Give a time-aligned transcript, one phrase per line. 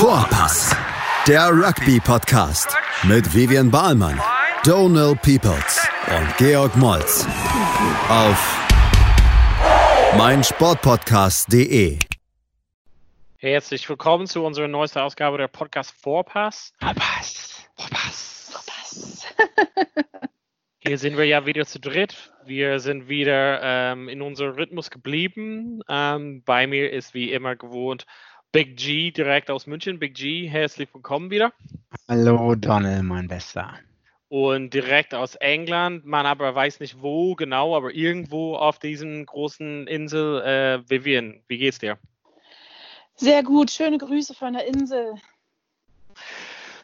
[0.00, 0.74] Vorpass,
[1.28, 4.18] der Rugby-Podcast mit Vivian Bahlmann,
[4.64, 7.26] Donal Peoples und Georg Moltz
[8.08, 8.58] auf
[10.16, 11.98] meinsportpodcast.de.
[13.36, 16.72] Herzlich willkommen zu unserer neuesten Ausgabe der Podcast Vorpass.
[16.80, 17.68] Vorpass.
[17.76, 18.52] Vorpass.
[18.54, 19.26] Vorpass.
[20.78, 22.32] Hier sind wir ja wieder zu dritt.
[22.46, 25.82] Wir sind wieder ähm, in unserem Rhythmus geblieben.
[25.90, 28.06] Ähm, bei mir ist wie immer gewohnt
[28.52, 30.00] Big G direkt aus München.
[30.00, 31.52] Big G, herzlich willkommen wieder.
[32.08, 33.74] Hallo Donald, mein Bester.
[34.28, 39.86] Und direkt aus England, man aber weiß nicht wo genau, aber irgendwo auf diesen großen
[39.86, 40.42] Insel.
[40.42, 41.96] Äh, Vivian, wie geht's dir?
[43.14, 45.14] Sehr gut, schöne Grüße von der Insel.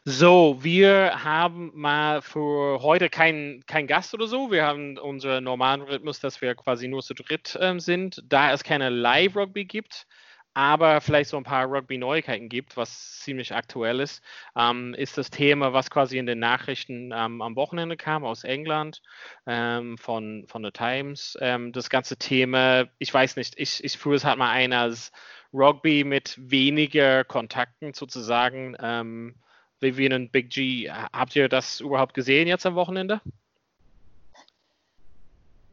[0.04, 4.52] So, wir haben mal für heute keinen kein Gast oder so.
[4.52, 8.22] Wir haben unseren normalen Rhythmus, dass wir quasi nur zu dritt ähm, sind.
[8.28, 10.06] Da es keine Live-Rugby gibt,
[10.56, 14.22] aber vielleicht so ein paar Rugby-Neuigkeiten gibt, was ziemlich aktuell ist,
[14.56, 19.02] ähm, ist das Thema, was quasi in den Nachrichten ähm, am Wochenende kam aus England
[19.46, 21.36] ähm, von, von The Times.
[21.42, 25.12] Ähm, das ganze Thema, ich weiß nicht, ich, ich führe es halt mal ein als
[25.52, 28.78] Rugby mit weniger Kontakten sozusagen.
[28.80, 29.34] Ähm,
[29.80, 33.20] Vivian und Big G, habt ihr das überhaupt gesehen jetzt am Wochenende?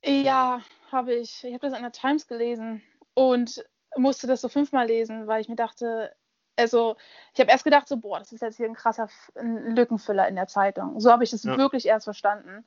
[0.03, 0.59] Ja,
[0.91, 1.41] habe ich.
[1.45, 2.81] Ich habe das in der Times gelesen
[3.13, 3.63] und
[3.97, 6.13] musste das so fünfmal lesen, weil ich mir dachte,
[6.55, 6.95] also
[7.33, 10.47] ich habe erst gedacht, so, boah, das ist jetzt hier ein krasser Lückenfüller in der
[10.47, 10.99] Zeitung.
[10.99, 11.57] So habe ich es ja.
[11.57, 12.65] wirklich erst verstanden.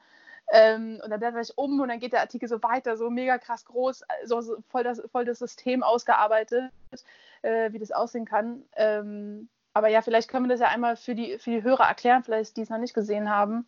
[0.53, 3.37] Ähm, und dann blätter ich um und dann geht der Artikel so weiter, so mega
[3.39, 6.71] krass groß, so, so voll, das, voll das System ausgearbeitet,
[7.43, 8.63] äh, wie das aussehen kann.
[8.77, 12.23] Ähm, aber ja, vielleicht können wir das ja einmal für die, für die Hörer erklären,
[12.23, 13.67] vielleicht die es noch nicht gesehen haben.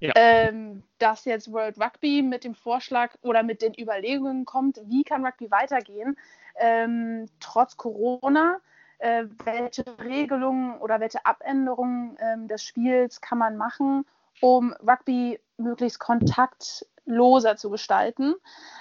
[0.00, 0.12] Ja.
[0.14, 5.26] Ähm, dass jetzt World Rugby mit dem Vorschlag oder mit den Überlegungen kommt, wie kann
[5.26, 6.16] Rugby weitergehen,
[6.58, 8.60] ähm, trotz Corona.
[8.98, 14.04] Äh, welche Regelungen oder welche Abänderungen ähm, des Spiels kann man machen,
[14.40, 18.34] um Rugby möglichst kontaktloser zu gestalten.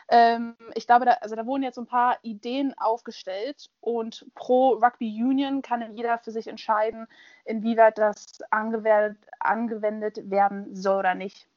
[0.09, 5.07] Ähm, ich glaube, da, also da wurden jetzt ein paar Ideen aufgestellt und pro Rugby
[5.23, 7.07] Union kann jeder für sich entscheiden,
[7.45, 11.47] inwieweit das angewendet, angewendet werden soll oder nicht.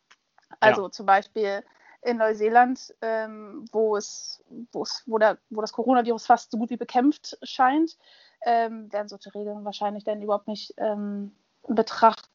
[0.58, 0.90] Also ja.
[0.90, 1.62] zum Beispiel
[2.02, 6.70] in Neuseeland, ähm, wo, es, wo, es, wo, der, wo das Coronavirus fast so gut
[6.70, 7.98] wie bekämpft scheint,
[8.42, 11.32] ähm, werden solche Regeln wahrscheinlich dann überhaupt nicht ähm,
[11.68, 12.28] in Betracht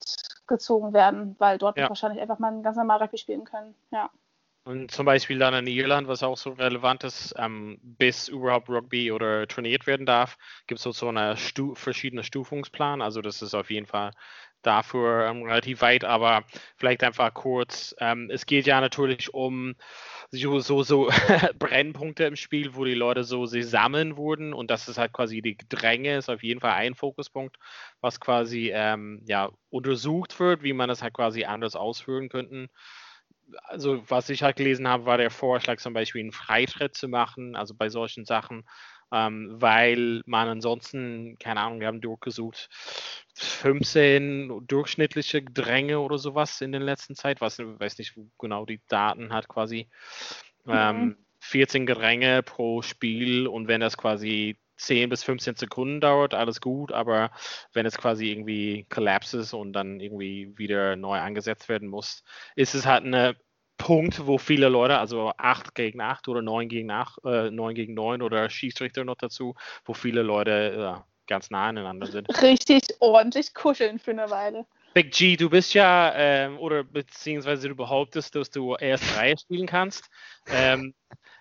[0.47, 1.89] gezogen werden, weil dort ja.
[1.89, 3.73] wahrscheinlich einfach mal ganz normal Rugby spielen können.
[3.91, 4.11] Ja.
[4.67, 9.11] Und zum Beispiel dann in Irland, was auch so relevant ist, ähm, bis überhaupt Rugby
[9.11, 12.99] oder trainiert werden darf, gibt es so eine Stu verschiedene Stufungsplan.
[13.03, 14.09] Also das ist auf jeden Fall
[14.63, 16.45] dafür ähm, relativ weit, aber
[16.77, 17.95] vielleicht einfach kurz.
[17.99, 19.75] Ähm, es geht ja natürlich um
[20.31, 21.09] so, so, so
[21.59, 25.43] Brennpunkte im Spiel, wo die Leute so sich sammeln wurden und das ist halt quasi
[25.43, 27.57] die Dränge, ist auf jeden Fall ein Fokuspunkt,
[28.01, 32.69] was quasi ähm, ja, untersucht wird, wie man das halt quasi anders ausführen könnte
[33.63, 37.55] also was ich halt gelesen habe, war der Vorschlag zum Beispiel einen Freitritt zu machen,
[37.55, 38.65] also bei solchen Sachen,
[39.11, 42.69] ähm, weil man ansonsten, keine Ahnung, wir haben durchgesucht,
[43.35, 48.81] 15 durchschnittliche Dränge oder sowas in der letzten Zeit, was weiß nicht, wo genau die
[48.87, 49.87] Daten hat quasi.
[50.65, 50.73] Mhm.
[50.73, 56.61] Ähm, 14 Gedränge pro Spiel und wenn das quasi 10 bis 15 Sekunden dauert, alles
[56.61, 57.31] gut, aber
[57.73, 62.23] wenn es quasi irgendwie collapses und dann irgendwie wieder neu angesetzt werden muss,
[62.55, 63.35] ist es halt ein
[63.77, 67.93] Punkt, wo viele Leute, also 8 gegen 8 oder 9 gegen 8, äh, 9 gegen
[67.93, 72.29] 9 oder Schießrichter noch dazu, wo viele Leute äh, ganz nah aneinander sind.
[72.41, 74.65] Richtig ordentlich kuscheln für eine Weile.
[74.95, 79.67] Big G, du bist ja, ähm, oder beziehungsweise du behauptest, dass du erst Reihe spielen
[79.67, 80.09] kannst.
[80.47, 80.93] Ähm,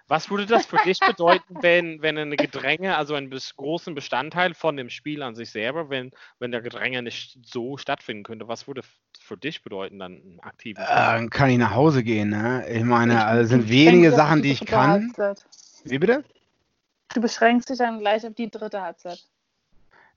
[0.08, 4.76] was würde das für dich bedeuten, wenn, wenn eine Gedränge, also einen großen Bestandteil von
[4.76, 6.10] dem Spiel an sich selber, wenn,
[6.40, 8.82] wenn der Gedränge nicht so stattfinden könnte, was würde
[9.20, 12.68] für dich bedeuten, dann einen aktiven Äh, kann ich nach Hause gehen, ne?
[12.68, 15.14] Ich meine, ich, also sind wenige Sachen, die ich kann.
[15.16, 15.46] Halbzeit.
[15.84, 16.24] Wie bitte?
[17.14, 19.24] Du beschränkst dich dann gleich auf die dritte Halbzeit.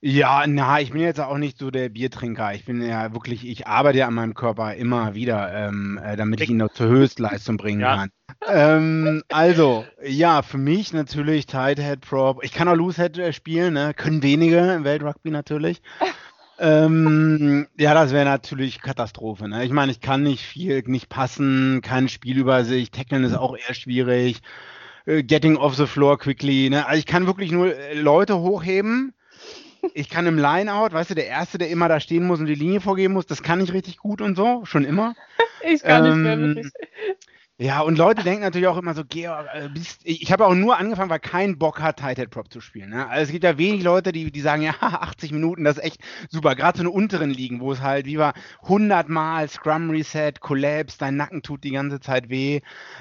[0.00, 2.54] Ja, na, ich bin jetzt auch nicht so der Biertrinker.
[2.54, 6.40] Ich bin ja wirklich, ich arbeite ja an meinem Körper immer wieder, ähm, äh, damit
[6.40, 7.96] ich ihn noch zur Höchstleistung bringen ja.
[7.96, 8.10] kann.
[8.46, 12.44] ähm, also, ja, für mich natürlich Tight Head Prop.
[12.44, 13.92] Ich kann auch Loose Head äh, spielen, ne?
[13.92, 15.82] können wenige im Weltrugby natürlich.
[16.60, 19.48] ähm, ja, das wäre natürlich Katastrophe.
[19.48, 19.64] Ne?
[19.64, 24.42] Ich meine, ich kann nicht viel, nicht passen, keine Spielübersicht, Tackeln ist auch eher schwierig.
[25.06, 26.70] Äh, getting off the floor quickly.
[26.70, 26.86] Ne?
[26.86, 29.12] Also ich kann wirklich nur Leute hochheben
[29.94, 32.54] ich kann im Lineout, weißt du, der Erste, der immer da stehen muss und die
[32.54, 35.14] Linie vorgeben muss, das kann ich richtig gut und so, schon immer.
[35.60, 36.72] Ich kann ähm, nicht mehr wirklich.
[37.60, 40.78] Ja, und Leute denken natürlich auch immer so, Georg, äh, bist, ich, habe auch nur
[40.78, 42.90] angefangen, weil kein Bock hat, Tight Head Prop zu spielen.
[42.90, 43.08] Ne?
[43.08, 46.00] Also es gibt ja wenig Leute, die, die sagen, ja, 80 Minuten, das ist echt
[46.30, 46.54] super.
[46.54, 50.98] Gerade so eine unteren Ligen, wo es halt, wie war, 100 Mal Scrum Reset, Collapse,
[50.98, 52.60] dein Nacken tut die ganze Zeit weh.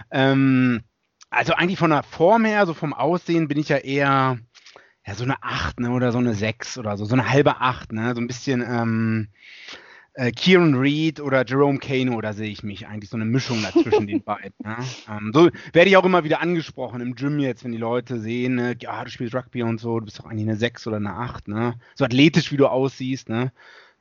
[0.09, 0.81] Ähm,
[1.29, 4.39] also eigentlich von der Form her, so vom Aussehen bin ich ja eher,
[5.07, 7.93] ja, so eine 8, ne, oder so eine 6 oder so, so eine halbe 8,
[7.93, 9.29] ne, so ein bisschen, ähm,
[10.17, 14.07] äh, Kieran Reed oder Jerome Kano, da sehe ich mich eigentlich so eine Mischung dazwischen
[14.07, 14.55] den beiden.
[14.63, 14.77] Ne?
[15.07, 18.55] Ähm, so werde ich auch immer wieder angesprochen im Gym jetzt, wenn die Leute sehen,
[18.55, 21.13] ne, ja, du spielst Rugby und so, du bist doch eigentlich eine 6 oder eine
[21.13, 21.75] 8, ne?
[21.95, 23.51] So athletisch wie du aussiehst, ne?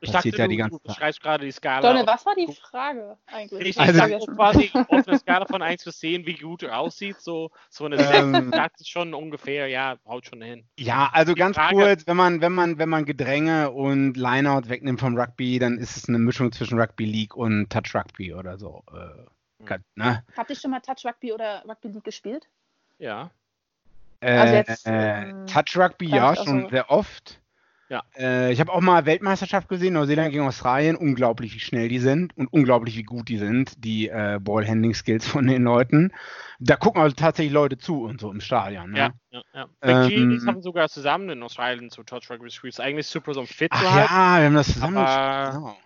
[0.00, 1.81] Ich dachte, ja die ganze du schreibst gerade die Skala.
[1.81, 3.69] Donne, was war die Frage eigentlich?
[3.70, 7.20] Ich also, sage quasi auf einer Skala von 1 bis 10, wie gut er aussieht.
[7.20, 10.64] So, so eine 6, ähm, das ist schon ungefähr, ja, haut schon hin.
[10.78, 14.69] Ja, also die ganz Frage, kurz, wenn man, wenn man, wenn man Gedränge und Lineout
[14.69, 18.58] wegnimmt vom Rugby, dann ist es eine Mischung zwischen Rugby League und Touch Rugby oder
[18.58, 18.82] so.
[18.92, 19.84] Äh, hm.
[19.94, 20.25] ne?
[20.37, 22.46] Habt ihr schon mal Touch Rugby oder Rugby League gespielt?
[22.99, 23.31] Ja.
[24.20, 26.69] Äh, also jetzt, äh, Touch Rugby ja, schon so.
[26.69, 27.40] sehr oft.
[27.88, 28.02] Ja.
[28.16, 30.96] Äh, ich habe auch mal Weltmeisterschaft gesehen, Neuseeland gegen Australien.
[30.96, 35.46] Unglaublich, wie schnell die sind und unglaublich, wie gut die sind, die äh, Ballhandling-Skills von
[35.46, 36.12] den Leuten.
[36.58, 38.90] Da gucken also tatsächlich Leute zu und so im Stadion.
[38.90, 38.98] Ne?
[38.98, 40.06] Ja, ja, ja.
[40.08, 42.80] Ähm, haben sogar zusammen in Australien so Touch Rugby gespielt.
[42.80, 44.12] Eigentlich super so ein Fit zu halten.
[44.12, 45.76] Ja, wir haben das zusammen aber, genau.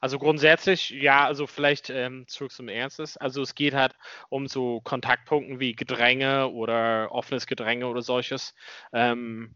[0.00, 3.16] Also grundsätzlich, ja, also vielleicht ähm, zurück zum Ernstes.
[3.16, 3.94] Also es geht halt
[4.28, 8.54] um so Kontaktpunkten wie Gedränge oder offenes Gedränge oder solches.
[8.92, 9.54] Ähm,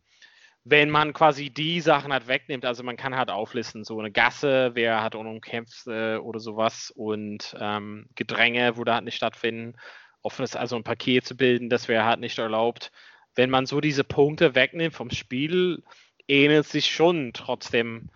[0.64, 4.70] wenn man quasi die Sachen halt wegnimmt, also man kann halt auflisten, so eine Gasse,
[4.74, 9.74] wer hat unumkämpft oder sowas und ähm, Gedränge, wo da halt nicht stattfinden,
[10.22, 12.92] offenes, also ein Paket zu bilden, das wäre halt nicht erlaubt.
[13.34, 15.82] Wenn man so diese Punkte wegnimmt vom Spiel,
[16.28, 18.10] ähnelt sich schon trotzdem,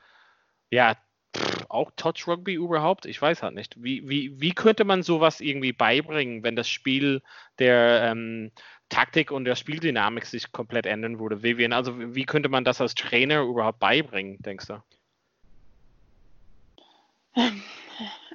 [0.71, 0.97] ja,
[1.69, 3.07] auch Touch Rugby überhaupt?
[3.07, 3.83] Ich weiß halt nicht.
[3.83, 7.23] Wie, wie, wie könnte man sowas irgendwie beibringen, wenn das Spiel
[7.59, 8.53] der ähm,
[8.95, 11.43] Taktik und der Spieldynamik sich komplett ändern würde.
[11.43, 14.83] Vivian, also wie könnte man das als Trainer überhaupt beibringen, denkst du?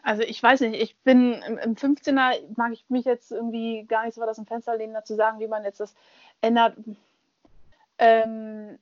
[0.04, 4.06] Also ich weiß nicht, ich bin im, im 15er, mag ich mich jetzt irgendwie gar
[4.06, 5.96] nicht so weit aus dem Fenster lehnen, dazu sagen, wie man jetzt das
[6.42, 6.76] ändert,
[7.98, 8.80] ähm,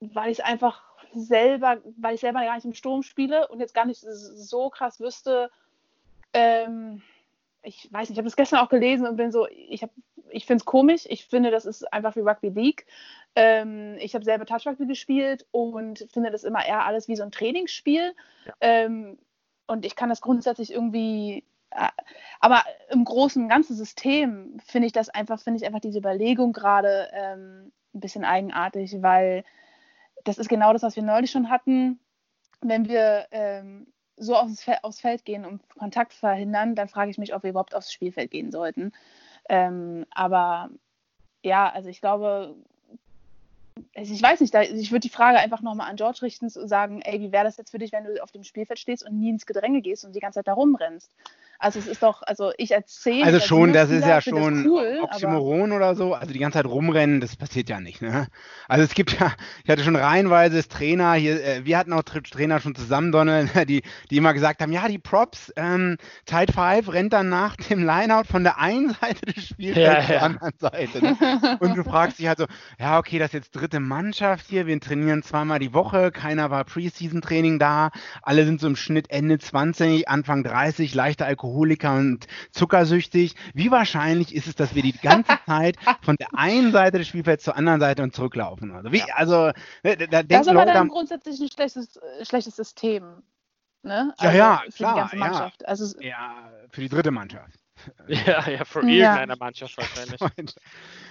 [0.00, 0.82] weil ich es einfach
[1.14, 5.00] selber, weil ich selber gar nicht im Sturm spiele und jetzt gar nicht so krass
[5.00, 5.50] wüsste,
[6.34, 7.02] ähm,
[7.64, 9.92] ich weiß nicht, ich habe das gestern auch gelesen und bin so, ich habe
[10.30, 11.06] ich finde es komisch.
[11.08, 12.86] Ich finde, das ist einfach wie Rugby League.
[13.36, 17.22] Ähm, ich habe selber Touch Rugby gespielt und finde das immer eher alles wie so
[17.22, 18.14] ein Trainingsspiel.
[18.46, 18.52] Ja.
[18.60, 19.18] Ähm,
[19.66, 21.88] und ich kann das grundsätzlich irgendwie, äh,
[22.40, 27.08] aber im großen ganzen System finde ich das einfach, finde ich einfach diese Überlegung gerade
[27.12, 29.44] ähm, ein bisschen eigenartig, weil
[30.24, 32.00] das ist genau das, was wir neulich schon hatten.
[32.60, 37.34] Wenn wir ähm, so aufs, aufs Feld gehen und Kontakt verhindern, dann frage ich mich,
[37.34, 38.92] ob wir überhaupt aufs Spielfeld gehen sollten.
[39.48, 40.70] Ähm, aber
[41.42, 42.54] ja, also ich glaube,
[43.94, 47.02] also ich weiß nicht, ich würde die Frage einfach nochmal an George richten und sagen,
[47.02, 49.30] ey, wie wäre das jetzt für dich, wenn du auf dem Spielfeld stehst und nie
[49.30, 51.12] ins Gedränge gehst und die ganze Zeit da rumrennst?
[51.58, 53.24] Also es ist doch, also ich 10.
[53.24, 56.14] Also schon, das ist ja schon cool, Oxymoron oder so.
[56.14, 58.02] Also die ganze Zeit rumrennen, das passiert ja nicht.
[58.02, 58.26] Ne?
[58.68, 62.60] Also es gibt ja, ich hatte schon reihenweise Trainer hier, äh, wir hatten auch Trainer
[62.60, 65.96] schon zusammen, Donald, die, die immer gesagt haben, ja, die Props, ähm,
[66.26, 70.06] Tide 5 rennt dann nach dem Lineout von der einen Seite des Spielfelds ja, ja.
[70.06, 71.02] zur anderen Seite.
[71.02, 71.58] Ne?
[71.60, 72.46] Und du fragst dich halt so,
[72.78, 76.64] ja, okay, das ist jetzt dritte Mannschaft hier, wir trainieren zweimal die Woche, keiner war
[76.64, 77.90] Preseason-Training da,
[78.22, 83.36] alle sind so im Schnitt Ende 20, Anfang 30, leichter Alkohol Alkoholiker und zuckersüchtig.
[83.54, 87.44] Wie wahrscheinlich ist es, dass wir die ganze Zeit von der einen Seite des Spielfelds
[87.44, 88.72] zur anderen Seite und zurücklaufen?
[88.72, 89.52] Also, wie, also
[89.84, 93.22] ne, da, da das ist aber dann grundsätzlich ein schlechtes, äh, schlechtes System.
[93.82, 94.12] Ne?
[94.16, 94.94] Also ja, ja, für klar.
[94.94, 95.62] Die ganze Mannschaft.
[95.62, 95.68] Ja.
[95.68, 97.60] Also, ja, für die dritte Mannschaft.
[98.08, 99.38] Ja, ja, für irgendeine ja.
[99.38, 100.20] Mannschaft wahrscheinlich.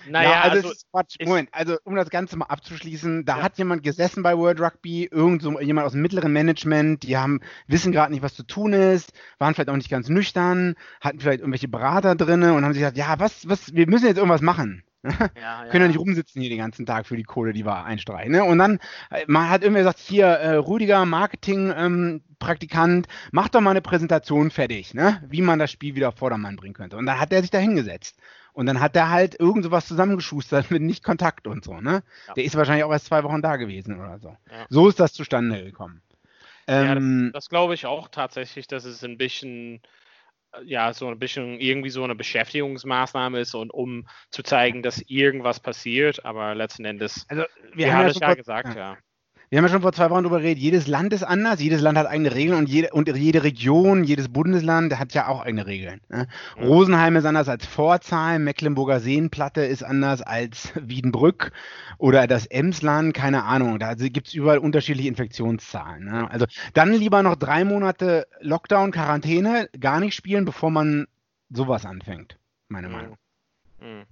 [0.07, 3.43] naja, ja, also, also Quatsch, Moment, also um das Ganze mal abzuschließen, da ja.
[3.43, 7.41] hat jemand gesessen bei World Rugby, irgend so jemand aus dem mittleren Management, die haben,
[7.67, 11.39] wissen gerade nicht, was zu tun ist, waren vielleicht auch nicht ganz nüchtern, hatten vielleicht
[11.39, 14.83] irgendwelche Berater drin und haben sich gesagt, ja, was, was, wir müssen jetzt irgendwas machen.
[15.39, 18.31] Ja, Können ja nicht rumsitzen hier den ganzen Tag für die Kohle, die wir einstreichen.
[18.31, 18.43] Ne?
[18.43, 18.79] Und dann
[19.11, 24.49] äh, man hat irgendwer gesagt, hier, äh, Rüdiger, Marketing-Praktikant, ähm, mach doch mal eine Präsentation
[24.49, 25.21] fertig, ne?
[25.27, 26.97] wie man das Spiel wieder auf Vordermann bringen könnte.
[26.97, 28.17] Und dann hat er sich da hingesetzt.
[28.53, 31.81] Und dann hat er halt irgend sowas zusammengeschustert mit Nicht-Kontakt und so.
[31.81, 32.03] Ne?
[32.27, 32.33] Ja.
[32.35, 34.37] Der ist wahrscheinlich auch erst zwei Wochen da gewesen oder so.
[34.69, 36.01] So ist das zustande gekommen.
[36.67, 39.81] Ähm, das, das glaube ich auch tatsächlich, dass es ein bisschen
[40.65, 45.59] ja, so ein bisschen irgendwie so eine Beschäftigungsmaßnahme ist und um zu zeigen, dass irgendwas
[45.59, 47.43] passiert, aber letzten Endes, also
[47.73, 48.97] wir, wir haben, ja, ja gesagt, ja.
[49.53, 51.95] Wir haben ja schon vor zwei Wochen darüber geredet, jedes Land ist anders, jedes Land
[51.95, 56.01] hat eigene Regeln und jede, und jede Region, jedes Bundesland hat ja auch eigene Regeln.
[56.09, 56.27] Ne?
[56.57, 56.63] Mhm.
[56.63, 61.51] Rosenheim ist anders als Pforzheim, Mecklenburger Seenplatte ist anders als Wiedenbrück
[61.99, 63.77] oder das Emsland, keine Ahnung.
[63.77, 66.05] Da gibt es überall unterschiedliche Infektionszahlen.
[66.05, 66.31] Ne?
[66.31, 71.05] Also dann lieber noch drei Monate Lockdown, Quarantäne, gar nicht spielen, bevor man
[71.51, 72.93] sowas anfängt, meine mhm.
[72.95, 73.17] Meinung.
[73.79, 74.05] Mhm.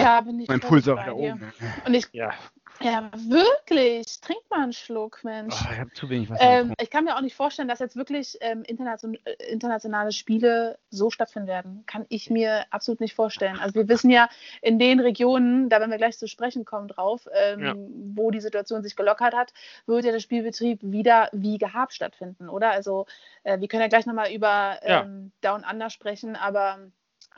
[0.00, 1.52] Ja, bin ich mein Puls auch da oben.
[1.86, 2.32] Und ich, ja.
[2.80, 4.20] Ja, wirklich.
[4.20, 5.54] Trink mal einen Schluck, Mensch.
[5.58, 6.42] Oh, ich habe zu wenig Wasser.
[6.42, 10.78] Ähm, ich kann mir auch nicht vorstellen, dass jetzt wirklich ähm, internation äh, internationale Spiele
[10.90, 11.84] so stattfinden werden.
[11.86, 13.58] Kann ich mir absolut nicht vorstellen.
[13.58, 14.28] Also wir wissen ja,
[14.62, 17.74] in den Regionen, da werden wir gleich zu sprechen kommen drauf, ähm, ja.
[18.14, 19.52] wo die Situation sich gelockert hat,
[19.86, 22.70] wird ja der Spielbetrieb wieder wie gehabt stattfinden, oder?
[22.70, 23.06] Also
[23.42, 25.02] äh, wir können ja gleich nochmal über ja.
[25.02, 26.78] Ähm, Down Under sprechen, aber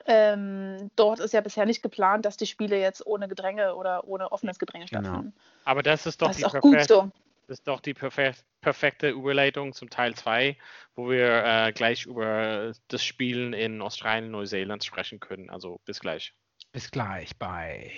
[0.07, 4.33] ähm, dort ist ja bisher nicht geplant, dass die Spiele jetzt ohne Gedränge oder ohne
[4.33, 5.02] offenes Gedränge genau.
[5.02, 5.35] stattfinden.
[5.64, 7.11] Aber das ist doch das die ist auch gut so.
[7.47, 10.57] Das ist doch die perfekte Überleitung zum Teil 2,
[10.95, 15.50] wo wir äh, gleich über das Spielen in Australien und Neuseeland sprechen können.
[15.50, 16.33] Also bis gleich.
[16.71, 17.90] Bis gleich bei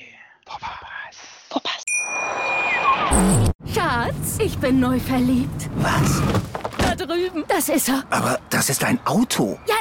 [0.47, 1.49] Popas.
[1.51, 1.85] Popas.
[3.75, 5.69] Schatz, ich bin neu verliebt.
[5.77, 6.23] Was?
[6.79, 7.45] Da drüben.
[7.47, 8.05] Das ist er.
[8.09, 9.59] Aber das ist ein Auto.
[9.67, 9.77] Ja,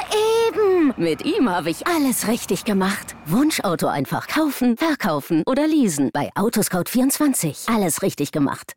[0.52, 0.94] eben.
[0.96, 3.16] Mit ihm habe ich alles richtig gemacht.
[3.26, 6.10] Wunschauto einfach kaufen, verkaufen oder leasen.
[6.12, 7.74] Bei Autoscout24.
[7.74, 8.74] Alles richtig gemacht.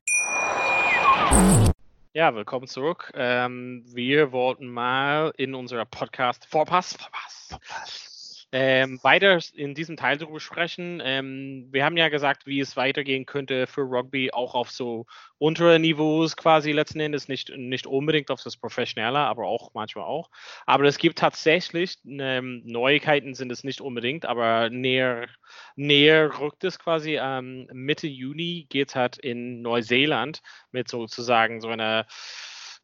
[2.14, 3.12] Ja, willkommen zurück.
[3.16, 8.15] Ähm, wir wollten mal in unserer Podcast Vorpass, Vorpass, Vorpass
[8.58, 11.02] ähm, weiter in diesem Teil darüber sprechen.
[11.04, 15.08] Ähm, wir haben ja gesagt, wie es weitergehen könnte für Rugby, auch auf so
[15.38, 20.30] untere Niveaus quasi letzten Endes, nicht, nicht unbedingt auf das Professionelle, aber auch manchmal auch.
[20.66, 25.28] Aber es gibt tatsächlich ähm, Neuigkeiten, sind es nicht unbedingt, aber näher,
[25.76, 27.18] näher rückt es quasi.
[27.22, 32.08] Ähm, Mitte Juni geht es halt in Neuseeland mit sozusagen so einer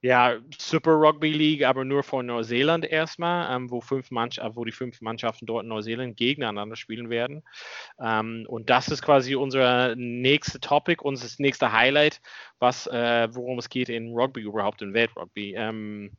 [0.01, 4.71] ja, Super Rugby League, aber nur von Neuseeland erstmal, ähm, wo, fünf äh, wo die
[4.71, 7.43] fünf Mannschaften dort in Neuseeland gegeneinander spielen werden.
[7.99, 12.19] Ähm, und das ist quasi unser nächste Topic, unser nächster Highlight,
[12.57, 15.53] was, äh, worum es geht in Rugby überhaupt, in Weltrugby.
[15.55, 16.11] Ähm,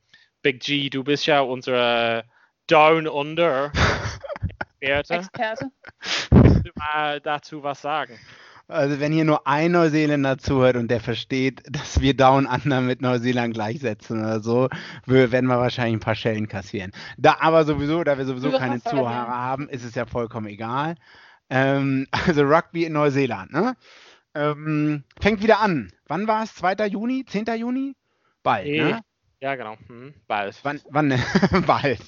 [0.42, 2.24] Big G, du bist ja unser
[2.68, 3.72] Down Under
[4.80, 5.14] Experte.
[5.14, 5.70] Experte.
[6.30, 8.18] Kannst du mal dazu was sagen?
[8.72, 13.02] Also wenn hier nur ein Neuseeländer zuhört und der versteht, dass wir Down Under mit
[13.02, 14.68] Neuseeland gleichsetzen oder so,
[15.06, 16.92] werden wir wahrscheinlich ein paar Schellen kassieren.
[17.18, 20.96] Da aber sowieso, da wir sowieso keine Zuhörer haben, ist es ja vollkommen egal.
[21.50, 23.76] Ähm, also Rugby in Neuseeland, ne?
[24.34, 25.92] Ähm, fängt wieder an.
[26.06, 26.54] Wann war es?
[26.54, 26.86] 2.
[26.86, 27.24] Juni?
[27.26, 27.44] 10.
[27.58, 27.94] Juni?
[28.42, 28.82] Bald, nee.
[28.82, 29.00] ne?
[29.40, 29.76] Ja, genau.
[29.88, 30.58] Hm, bald.
[30.62, 30.80] Wann?
[30.88, 31.08] wann
[31.66, 32.00] bald.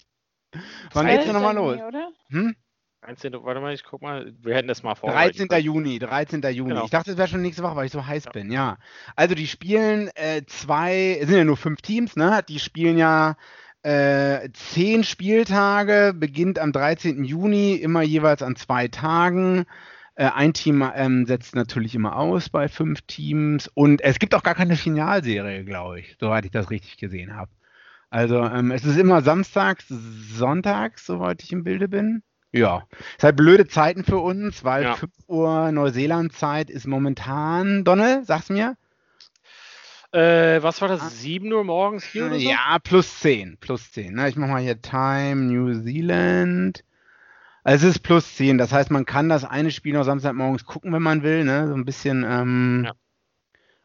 [0.92, 1.78] Wann geht's denn nochmal los?
[2.30, 2.56] Hm?
[3.04, 3.32] 13.
[3.42, 5.10] Warte mal, ich guck mal, wir hätten das mal vor.
[5.10, 5.48] 13.
[5.60, 6.42] Juni, 13.
[6.42, 6.70] Juni.
[6.70, 6.84] Genau.
[6.84, 8.30] Ich dachte, es wäre schon nächste Woche, weil ich so heiß ja.
[8.30, 8.78] bin, ja.
[9.16, 12.42] Also die spielen äh, zwei, es sind ja nur fünf Teams, ne?
[12.48, 13.36] Die spielen ja
[13.82, 17.24] äh, zehn Spieltage, beginnt am 13.
[17.24, 19.66] Juni, immer jeweils an zwei Tagen.
[20.14, 24.42] Äh, ein Team ähm, setzt natürlich immer aus bei fünf Teams und es gibt auch
[24.42, 27.50] gar keine Finalserie, glaube ich, soweit ich das richtig gesehen habe.
[28.08, 32.22] Also ähm, es ist immer samstags, sonntags, soweit ich im Bilde bin.
[32.54, 34.94] Ja, ist halt blöde Zeiten für uns, weil ja.
[34.94, 38.76] 5 Uhr Neuseeland-Zeit ist momentan, Donne, sag's mir.
[40.12, 41.20] Äh, was war das?
[41.20, 42.48] 7 Uhr morgens hier oder so?
[42.48, 43.56] Ja, plus 10.
[43.58, 44.14] Plus 10.
[44.14, 44.28] Ne?
[44.28, 46.84] Ich mach mal hier Time New Zealand.
[47.64, 48.56] Also es ist plus 10.
[48.56, 51.42] Das heißt, man kann das eine Spiel noch Samstagmorgens gucken, wenn man will.
[51.42, 51.66] Ne?
[51.66, 52.22] So ein bisschen.
[52.22, 52.92] Ähm, ja.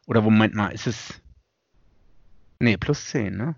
[0.06, 1.20] Oder Moment mal, ist es.
[2.60, 3.56] Nee, plus 10, ne?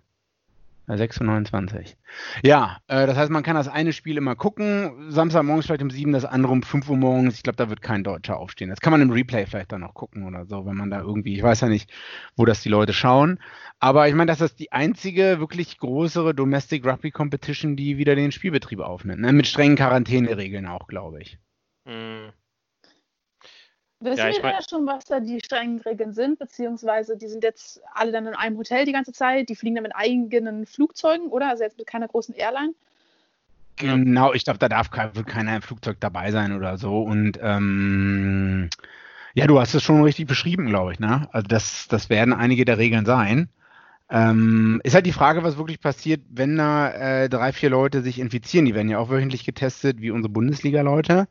[0.94, 1.96] 6.29
[2.42, 5.10] Ja, äh, das heißt, man kann das eine Spiel immer gucken.
[5.10, 7.36] Samstagmorgens vielleicht um 7, das andere um 5 Uhr morgens.
[7.36, 8.70] Ich glaube, da wird kein Deutscher aufstehen.
[8.70, 11.34] Das kann man im Replay vielleicht dann noch gucken oder so, wenn man da irgendwie,
[11.34, 11.90] ich weiß ja nicht,
[12.36, 13.38] wo das die Leute schauen.
[13.78, 18.32] Aber ich meine, das ist die einzige wirklich größere Domestic Rugby Competition, die wieder den
[18.32, 19.20] Spielbetrieb aufnimmt.
[19.20, 19.32] Ne?
[19.32, 21.38] Mit strengen Quarantäneregeln auch, glaube ich.
[21.84, 22.32] Mhm.
[24.04, 27.80] Wissen ja, wir ja schon, was da die strengen Regeln sind, beziehungsweise die sind jetzt
[27.94, 31.48] alle dann in einem Hotel die ganze Zeit, die fliegen dann mit eigenen Flugzeugen, oder?
[31.48, 32.74] Also jetzt mit keiner großen Airline.
[33.76, 37.02] Genau, ich glaube, da darf kein, keiner im Flugzeug dabei sein oder so.
[37.02, 38.68] Und ähm,
[39.34, 41.00] ja, du hast es schon richtig beschrieben, glaube ich.
[41.00, 41.28] Ne?
[41.32, 43.48] Also das, das werden einige der Regeln sein.
[44.10, 48.18] Ähm, ist halt die Frage, was wirklich passiert, wenn da äh, drei, vier Leute sich
[48.18, 48.66] infizieren.
[48.66, 51.28] Die werden ja auch wöchentlich getestet, wie unsere Bundesliga-Leute.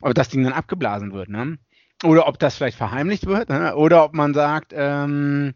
[0.00, 1.28] Aber das Ding dann abgeblasen wird.
[1.28, 1.58] Ne?
[2.02, 3.76] Oder ob das vielleicht verheimlicht wird, ne?
[3.76, 5.54] oder ob man sagt, ähm,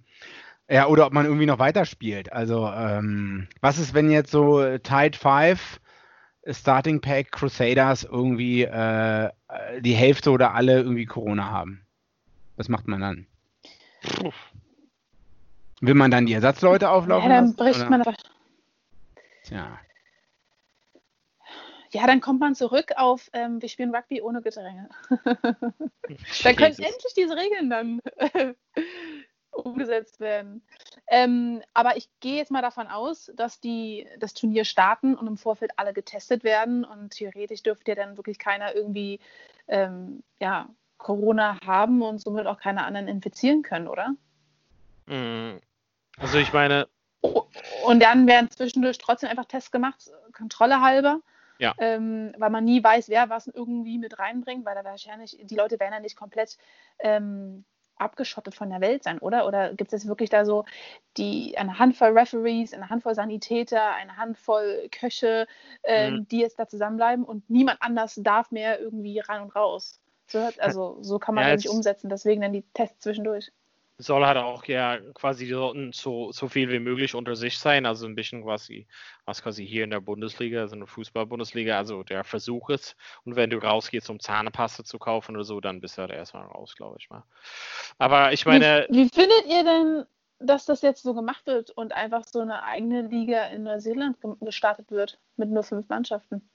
[0.68, 2.32] ja, oder ob man irgendwie noch weiterspielt.
[2.32, 5.80] Also, ähm, was ist, wenn jetzt so Tide 5
[6.48, 9.30] Starting Pack Crusaders irgendwie äh,
[9.80, 11.82] die Hälfte oder alle irgendwie Corona haben?
[12.56, 13.26] Was macht man dann?
[15.80, 17.30] Will man dann die Ersatzleute auflaufen?
[17.30, 18.16] Ja, dann bricht lassen, man einfach.
[19.44, 19.78] Tja.
[21.96, 24.90] Ja, dann kommt man zurück auf, ähm, wir spielen Rugby ohne Gedränge.
[26.42, 28.02] dann können endlich diese Regeln dann
[29.50, 30.62] umgesetzt werden.
[31.06, 35.38] Ähm, aber ich gehe jetzt mal davon aus, dass die das Turnier starten und im
[35.38, 39.18] Vorfeld alle getestet werden und theoretisch dürfte ja dann wirklich keiner irgendwie
[39.66, 44.14] ähm, ja, Corona haben und somit auch keine anderen infizieren können, oder?
[45.06, 45.62] Mhm.
[46.18, 46.88] Also ich meine.
[47.22, 51.22] Und dann werden zwischendurch trotzdem einfach Tests gemacht, Kontrolle halber.
[51.58, 51.74] Ja.
[51.78, 55.80] Ähm, weil man nie weiß, wer was irgendwie mit reinbringt, weil da wahrscheinlich, die Leute
[55.80, 56.58] werden ja nicht komplett
[56.98, 57.64] ähm,
[57.98, 59.46] abgeschottet von der Welt sein, oder?
[59.46, 60.64] Oder gibt es wirklich da so
[61.16, 65.46] die eine Handvoll Referees, eine Handvoll Sanitäter, eine Handvoll Köche,
[65.82, 66.28] ähm, mhm.
[66.28, 70.00] die jetzt da zusammenbleiben und niemand anders darf mehr irgendwie rein und raus?
[70.28, 73.52] So, also so kann man ja, ja nicht umsetzen, deswegen dann die Tests zwischendurch
[73.98, 78.14] soll halt auch ja quasi so, so viel wie möglich unter sich sein, also ein
[78.14, 78.86] bisschen quasi,
[79.24, 82.96] was quasi hier in der Bundesliga, also in der Fußball-Bundesliga, also der Versuch ist.
[83.24, 86.44] Und wenn du rausgehst, um Zahnpasta zu kaufen oder so, dann bist du halt erstmal
[86.46, 87.24] raus, glaube ich mal.
[87.98, 88.86] Aber ich meine.
[88.90, 90.04] Wie, wie, findet ihr denn,
[90.40, 94.90] dass das jetzt so gemacht wird und einfach so eine eigene Liga in Neuseeland gestartet
[94.90, 96.46] wird mit nur fünf Mannschaften?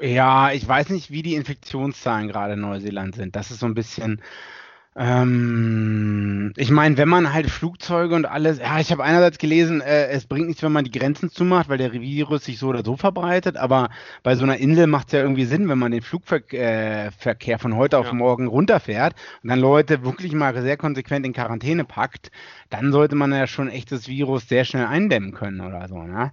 [0.00, 3.36] Ja, ich weiß nicht, wie die Infektionszahlen gerade in Neuseeland sind.
[3.36, 4.20] Das ist so ein bisschen
[4.98, 10.06] ähm, ich meine, wenn man halt Flugzeuge und alles, ja, ich habe einerseits gelesen, äh,
[10.08, 12.96] es bringt nichts, wenn man die Grenzen zumacht, weil der Virus sich so oder so
[12.96, 13.90] verbreitet, aber
[14.22, 17.76] bei so einer Insel macht es ja irgendwie Sinn, wenn man den Flugverkehr äh, von
[17.76, 18.14] heute auf ja.
[18.14, 22.30] morgen runterfährt und dann Leute wirklich mal sehr konsequent in Quarantäne packt,
[22.70, 26.32] dann sollte man ja schon echt das Virus sehr schnell eindämmen können oder so, ne?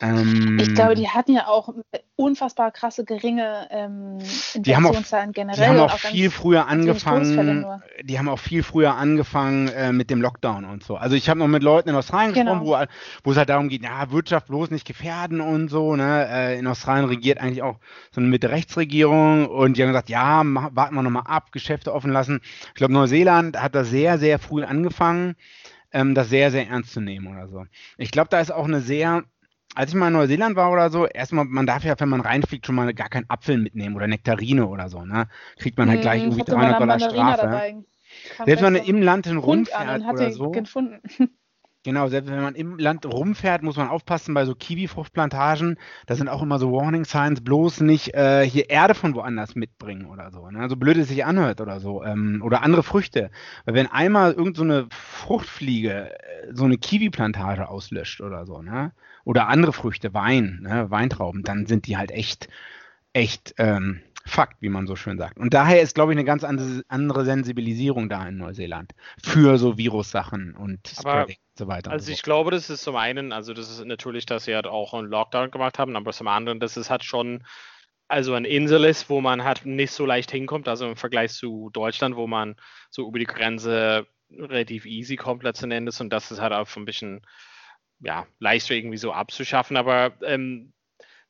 [0.00, 1.74] Ähm, ich glaube, die hatten ja auch
[2.14, 4.18] unfassbar krasse geringe ähm,
[4.54, 5.56] Infektionszahlen generell.
[5.56, 7.66] Die haben auch, auch viel früher angefangen.
[8.02, 10.96] Die haben auch viel früher angefangen äh, mit dem Lockdown und so.
[10.96, 12.60] Also ich habe noch mit Leuten in Australien genau.
[12.60, 12.88] gesprochen,
[13.22, 15.96] wo, wo es halt darum geht, ja, Wirtschaft bloß nicht gefährden und so.
[15.96, 16.28] Ne?
[16.30, 17.78] Äh, in Australien regiert eigentlich auch
[18.12, 22.12] so eine Mitte-Rechts-Regierung und die haben gesagt, ja, mach, warten wir nochmal ab, Geschäfte offen
[22.12, 22.40] lassen.
[22.68, 25.34] Ich glaube, Neuseeland hat da sehr, sehr früh angefangen,
[25.92, 27.64] ähm, das sehr, sehr ernst zu nehmen oder so.
[27.96, 29.24] Ich glaube, da ist auch eine sehr
[29.74, 32.66] als ich mal in Neuseeland war oder so, erstmal, man darf ja, wenn man reinfliegt,
[32.66, 35.28] schon mal gar keinen Apfel mitnehmen oder Nektarine oder so, ne?
[35.58, 37.84] Kriegt man halt gleich hm, irgendwie 300 Dollar Strafe.
[38.44, 40.50] Selbst wenn man im Land rumfährt oder so.
[40.50, 41.00] Gefunden.
[41.84, 45.78] Genau, selbst wenn man im Land rumfährt, muss man aufpassen bei so Kiwi-Fruchtplantagen.
[46.06, 50.06] Da sind auch immer so Warning Signs, bloß nicht äh, hier Erde von woanders mitbringen
[50.06, 50.50] oder so.
[50.50, 50.68] Ne?
[50.68, 52.02] So blöd es sich anhört oder so.
[52.02, 53.30] Ähm, oder andere Früchte.
[53.64, 58.92] Weil wenn einmal irgendeine so Fruchtfliege äh, so eine Kiwi-Plantage auslöscht oder so, ne?
[59.24, 60.90] oder andere Früchte, Wein, ne?
[60.90, 62.48] Weintrauben, dann sind die halt echt,
[63.12, 65.38] echt ähm, Fakt, wie man so schön sagt.
[65.38, 70.54] Und daher ist, glaube ich, eine ganz andere Sensibilisierung da in Neuseeland für so Virussachen
[70.54, 71.90] und Spreading und so weiter.
[71.90, 72.12] Also so.
[72.12, 75.08] ich glaube, das ist zum einen, also das ist natürlich, dass sie halt auch einen
[75.08, 77.42] Lockdown gemacht haben, aber zum anderen, dass es halt schon
[78.08, 81.68] also eine Insel ist, wo man halt nicht so leicht hinkommt, also im Vergleich zu
[81.72, 82.56] Deutschland, wo man
[82.90, 86.86] so über die Grenze relativ easy kommt letzten Endes und das ist halt auch ein
[86.86, 87.26] bisschen
[88.00, 90.72] ja, leichter irgendwie so abzuschaffen, aber ähm,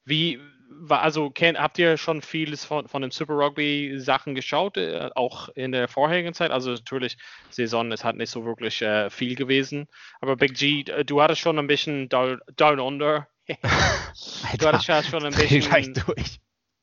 [0.05, 0.41] wie,
[0.89, 5.49] also kennt, habt ihr schon vieles von, von den Super Rugby Sachen geschaut, äh, auch
[5.51, 6.51] in der vorherigen Zeit?
[6.51, 7.17] Also natürlich,
[7.51, 9.87] Saison ist halt nicht so wirklich äh, viel gewesen.
[10.21, 13.29] Aber Big G, du hattest schon ein bisschen Down, down Under.
[13.49, 15.95] du hattest ja schon ein bisschen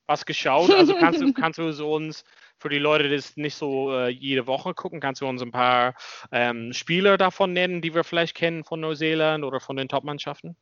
[0.07, 0.71] was geschaut.
[0.71, 2.23] Also kannst du, kannst du so uns
[2.57, 5.51] für die Leute, die das nicht so äh, jede Woche gucken, kannst du uns ein
[5.51, 5.95] paar
[6.31, 10.55] ähm, Spieler davon nennen, die wir vielleicht kennen von Neuseeland oder von den Top-Mannschaften?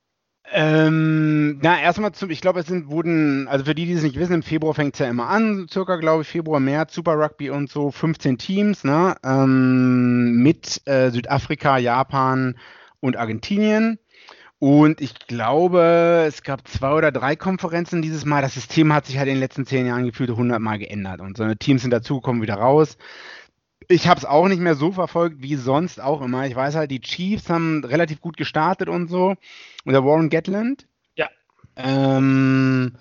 [0.52, 4.20] Ähm, na, erstmal zum, ich glaube, es sind, wurden, also für die, die es nicht
[4.20, 7.50] wissen, im Februar fängt es ja immer an, circa, glaube ich, Februar, März, Super Rugby
[7.50, 12.56] und so, 15 Teams, ne, ähm, mit äh, Südafrika, Japan
[13.00, 14.00] und Argentinien.
[14.60, 18.42] Und ich glaube, es gab zwei oder drei Konferenzen dieses Mal.
[18.42, 21.36] Das System hat sich halt in den letzten zehn Jahren gefühlt 100 Mal geändert und
[21.36, 22.98] so Teams sind dazugekommen, wieder raus.
[23.88, 26.46] Ich habe es auch nicht mehr so verfolgt wie sonst auch immer.
[26.48, 29.36] Ich weiß halt, die Chiefs haben relativ gut gestartet und so.
[29.86, 30.88] Und der Warren Gatland.
[31.16, 31.30] Ja.
[31.76, 32.98] Ähm,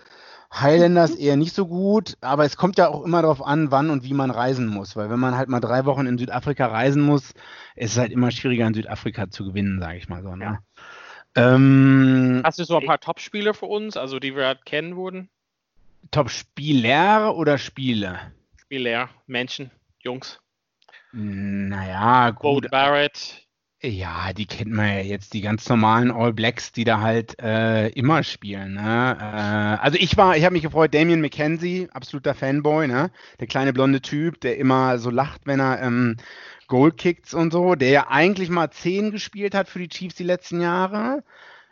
[0.52, 4.04] Highlanders eher nicht so gut, aber es kommt ja auch immer darauf an, wann und
[4.04, 4.96] wie man reisen muss.
[4.96, 7.32] Weil wenn man halt mal drei Wochen in Südafrika reisen muss,
[7.74, 10.36] ist es halt immer schwieriger in Südafrika zu gewinnen, sage ich mal so.
[10.36, 10.44] Ne?
[10.44, 10.58] Ja.
[11.34, 15.30] Ähm, Hast du so ein paar Top-Spiele für uns, also die wir halt kennen wurden?
[16.10, 18.20] Top-Spieler oder Spiele?
[18.58, 20.41] Spieler, Menschen, Jungs.
[21.12, 22.64] Naja, gut.
[22.64, 23.46] Bo Barrett.
[23.84, 27.88] Ja, die kennt man ja jetzt, die ganz normalen All Blacks, die da halt äh,
[27.88, 28.74] immer spielen.
[28.74, 29.18] Ne?
[29.20, 33.10] Äh, also ich war, ich habe mich gefreut, Damien McKenzie, absoluter Fanboy, ne?
[33.40, 36.16] Der kleine blonde Typ, der immer so lacht, wenn er ähm,
[36.68, 40.22] Goal kickt und so, der ja eigentlich mal 10 gespielt hat für die Chiefs die
[40.22, 41.24] letzten Jahre.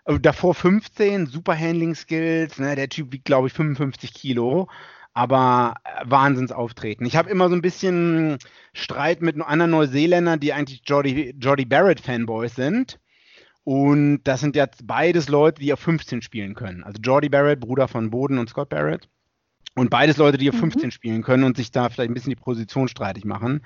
[0.04, 2.74] Äh, davor 15, super Handling Skills, ne?
[2.74, 4.68] Der Typ wiegt, glaube ich, 55 Kilo
[5.14, 7.06] aber äh, Wahnsinnsauftreten.
[7.06, 8.38] Ich habe immer so ein bisschen
[8.72, 12.98] Streit mit anderen Neuseeländern, die eigentlich Jordi, Jordi Barrett Fanboys sind.
[13.64, 16.82] Und das sind jetzt beides Leute, die auf 15 spielen können.
[16.82, 19.08] Also Jordi Barrett, Bruder von Boden und Scott Barrett.
[19.76, 20.90] Und beides Leute, die auf 15 mhm.
[20.90, 23.62] spielen können und sich da vielleicht ein bisschen die Position streitig machen.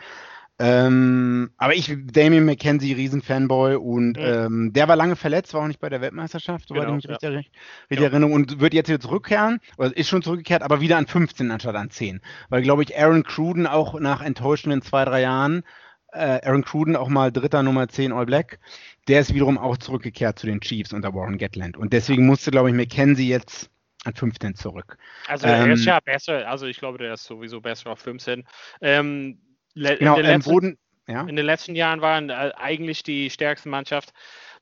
[0.61, 4.25] Ähm, aber ich, Damien McKenzie, Riesenfanboy und mhm.
[4.25, 7.17] ähm, der war lange verletzt, war auch nicht bei der Weltmeisterschaft, soweit genau, ich mich
[7.21, 7.29] ja.
[7.29, 7.53] richtig,
[7.90, 8.11] richtig ja.
[8.11, 11.75] erinnere, und wird jetzt hier zurückkehren, oder ist schon zurückgekehrt, aber wieder an 15 anstatt
[11.75, 12.21] an 10.
[12.51, 15.64] Weil, glaube ich, Aaron Cruden auch nach enttäuschenden zwei, drei Jahren,
[16.12, 18.61] äh, Aaron Cruden auch mal dritter Nummer 10 All Black,
[19.09, 21.77] der ist wiederum auch zurückgekehrt zu den Chiefs unter Warren Gatland.
[21.77, 23.71] Und deswegen musste, glaube ich, McKenzie jetzt
[24.05, 24.99] an 15 zurück.
[25.27, 28.45] Also er ist ähm, ja besser, also ich glaube, der ist sowieso besser auf 15.
[28.81, 29.38] Ähm,
[29.75, 31.21] Le genau, in, den letzten, Boden, ja.
[31.23, 34.13] in den letzten Jahren waren äh, eigentlich die stärkste Mannschaft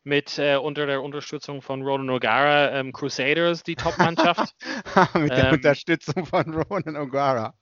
[0.05, 4.55] mit äh, unter der Unterstützung von Ronan O'Gara ähm, Crusaders die Top-Mannschaft.
[5.15, 7.53] mit der ähm, Unterstützung von Ronan O'Gara.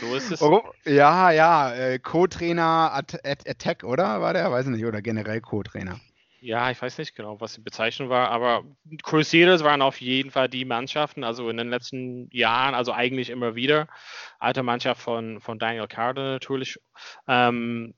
[0.00, 0.42] So ist es.
[0.42, 4.20] Oh, ja, ja, äh, Co-Trainer At At Attack, oder?
[4.20, 4.50] War der?
[4.50, 6.00] Weiß ich nicht, oder generell Co-Trainer
[6.40, 8.64] ja, ich weiß nicht genau, was die Bezeichnung war, aber
[9.02, 13.54] Crusaders waren auf jeden Fall die Mannschaften, also in den letzten Jahren, also eigentlich immer
[13.54, 13.88] wieder.
[14.38, 16.78] Alte Mannschaft von, von Daniel Carter natürlich.
[17.28, 17.94] Ähm,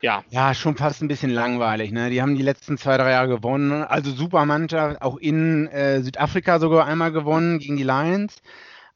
[0.00, 0.24] ja.
[0.30, 1.92] Ja, schon fast ein bisschen langweilig.
[1.92, 2.10] Ne?
[2.10, 3.72] Die haben die letzten zwei, drei Jahre gewonnen.
[3.84, 8.36] Also super Mannschaft, auch in äh, Südafrika sogar einmal gewonnen gegen die Lions.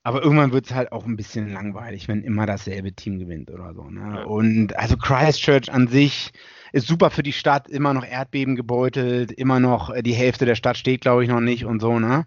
[0.03, 3.75] Aber irgendwann wird es halt auch ein bisschen langweilig, wenn immer dasselbe Team gewinnt oder
[3.75, 3.85] so.
[3.85, 4.21] Ne?
[4.21, 4.25] Ja.
[4.25, 6.33] Und also Christchurch an sich
[6.73, 10.55] ist super für die Stadt, immer noch Erdbeben gebeutelt, immer noch äh, die Hälfte der
[10.55, 12.27] Stadt steht, glaube ich, noch nicht und so, ne?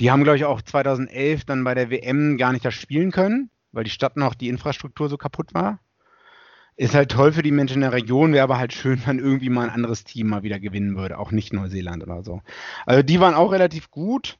[0.00, 3.50] Die haben, glaube ich, auch 2011 dann bei der WM gar nicht das spielen können,
[3.72, 5.80] weil die Stadt noch die Infrastruktur so kaputt war.
[6.76, 9.48] Ist halt toll für die Menschen in der Region, wäre aber halt schön, wenn irgendwie
[9.48, 12.42] mal ein anderes Team mal wieder gewinnen würde, auch nicht Neuseeland oder so.
[12.84, 14.38] Also die waren auch relativ gut.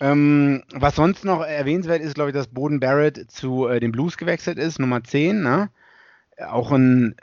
[0.00, 4.16] Ähm, was sonst noch erwähnenswert ist, glaube ich, dass Boden Barrett zu äh, den Blues
[4.16, 5.70] gewechselt ist, Nummer 10, ne?
[6.48, 7.16] Auch ein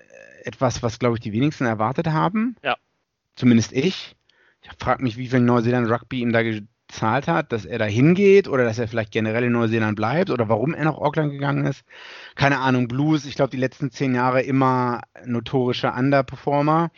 [0.46, 2.56] etwas, was, glaube ich, die wenigsten erwartet haben.
[2.64, 2.78] Ja.
[3.36, 4.16] Zumindest ich.
[4.62, 8.48] Ich frage mich, wie viel Neuseeland Rugby ihm da gezahlt hat, dass er da hingeht
[8.48, 11.84] oder dass er vielleicht generell in Neuseeland bleibt oder warum er nach Auckland gegangen ist.
[12.36, 16.92] Keine Ahnung, Blues, ich glaube, die letzten zehn Jahre immer notorische Underperformer.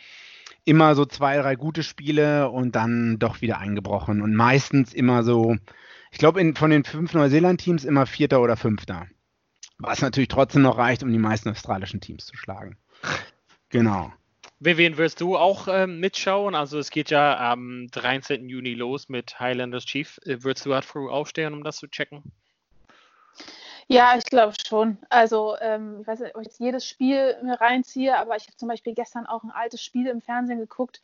[0.64, 4.20] Immer so zwei, drei gute Spiele und dann doch wieder eingebrochen.
[4.20, 5.56] Und meistens immer so,
[6.10, 9.06] ich glaube, von den fünf Neuseeland-Teams immer Vierter oder Fünfter.
[9.78, 12.76] Was natürlich trotzdem noch reicht, um die meisten australischen Teams zu schlagen.
[13.70, 14.12] Genau.
[14.60, 16.54] Vivian, wirst du auch ähm, mitschauen?
[16.54, 18.48] Also es geht ja am 13.
[18.48, 20.18] Juni los mit Highlanders Chief.
[20.24, 22.22] Äh, würdest du halt früh aufstehen, um das zu checken?
[23.90, 24.98] Ja, ich glaube schon.
[25.08, 28.56] Also, ähm, ich weiß nicht, ob ich jetzt jedes Spiel mir reinziehe, aber ich habe
[28.56, 31.00] zum Beispiel gestern auch ein altes Spiel im Fernsehen geguckt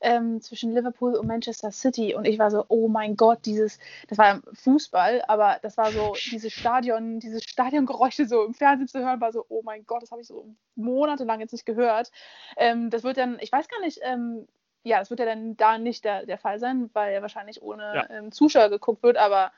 [0.00, 4.18] ähm, zwischen Liverpool und Manchester City und ich war so, oh mein Gott, dieses, das
[4.18, 9.20] war Fußball, aber das war so, dieses Stadion, diese Stadiongeräusche so im Fernsehen zu hören,
[9.20, 10.46] war so, oh mein Gott, das habe ich so
[10.76, 12.12] monatelang jetzt nicht gehört.
[12.56, 14.46] Ähm, das wird dann, ich weiß gar nicht, ähm,
[14.84, 17.82] ja, das wird ja dann da nicht der, der Fall sein, weil ja wahrscheinlich ohne
[17.96, 18.10] ja.
[18.10, 19.50] Ähm, Zuschauer geguckt wird, aber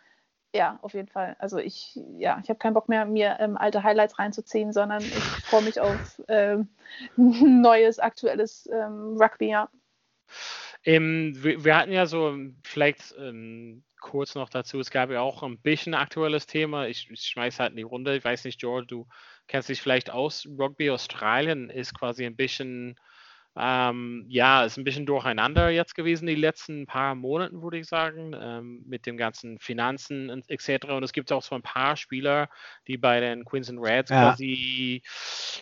[0.54, 1.36] ja, auf jeden Fall.
[1.38, 5.12] Also ich, ja, ich habe keinen Bock mehr, mir ähm, alte Highlights reinzuziehen, sondern ich
[5.48, 6.68] freue mich auf ähm,
[7.16, 9.68] neues, aktuelles ähm, Rugby, ja.
[10.84, 15.42] Ähm, wir, wir, hatten ja so vielleicht ähm, kurz noch dazu, es gab ja auch
[15.42, 16.86] ein bisschen aktuelles Thema.
[16.86, 18.16] Ich, ich schmeiße halt in die Runde.
[18.16, 19.06] Ich weiß nicht, George, du
[19.46, 20.46] kennst dich vielleicht aus.
[20.46, 22.96] Rugby Australien ist quasi ein bisschen
[23.56, 28.34] ähm, ja, ist ein bisschen durcheinander jetzt gewesen die letzten paar Monate, würde ich sagen,
[28.40, 30.86] ähm, mit dem ganzen Finanzen etc.
[30.86, 32.48] Und es gibt auch so ein paar Spieler,
[32.86, 34.30] die bei den Queensland Reds ja.
[34.30, 35.02] quasi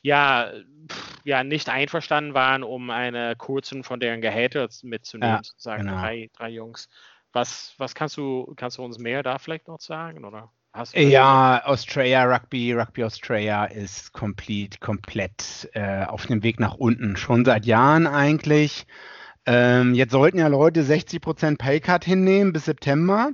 [0.02, 0.52] ja,
[0.90, 6.00] pff, ja nicht einverstanden waren, um eine kurzen von deren Gehälter mitzunehmen, ja, sozusagen genau.
[6.00, 6.88] drei, drei Jungs.
[7.32, 10.24] Was, was kannst du, kannst du uns mehr da vielleicht noch sagen?
[10.24, 10.52] Oder?
[10.94, 17.16] Ja, Australia Rugby, Rugby Australia ist komplett, komplett äh, auf dem Weg nach unten.
[17.16, 18.86] Schon seit Jahren eigentlich.
[19.46, 23.30] Ähm, jetzt sollten ja Leute 60% Paycut hinnehmen bis September.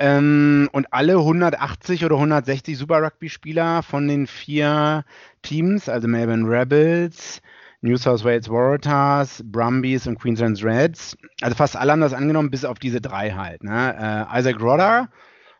[0.00, 5.04] Ähm, und alle 180 oder 160 Super Rugby-Spieler von den vier
[5.42, 7.40] Teams, also Melbourne Rebels,
[7.80, 12.64] New South Wales Waratahs, Brumbies und Queensland Reds, also fast alle haben das angenommen, bis
[12.64, 13.64] auf diese drei halt.
[13.64, 14.26] Ne?
[14.32, 15.08] Äh, Isaac Rodder,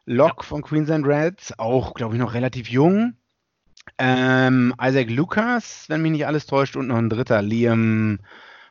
[0.09, 0.49] Locke ja.
[0.49, 3.15] von Queensland Reds, auch, glaube ich, noch relativ jung.
[3.99, 8.19] Ähm, Isaac Lucas, wenn mich nicht alles täuscht, und noch ein dritter, Liam,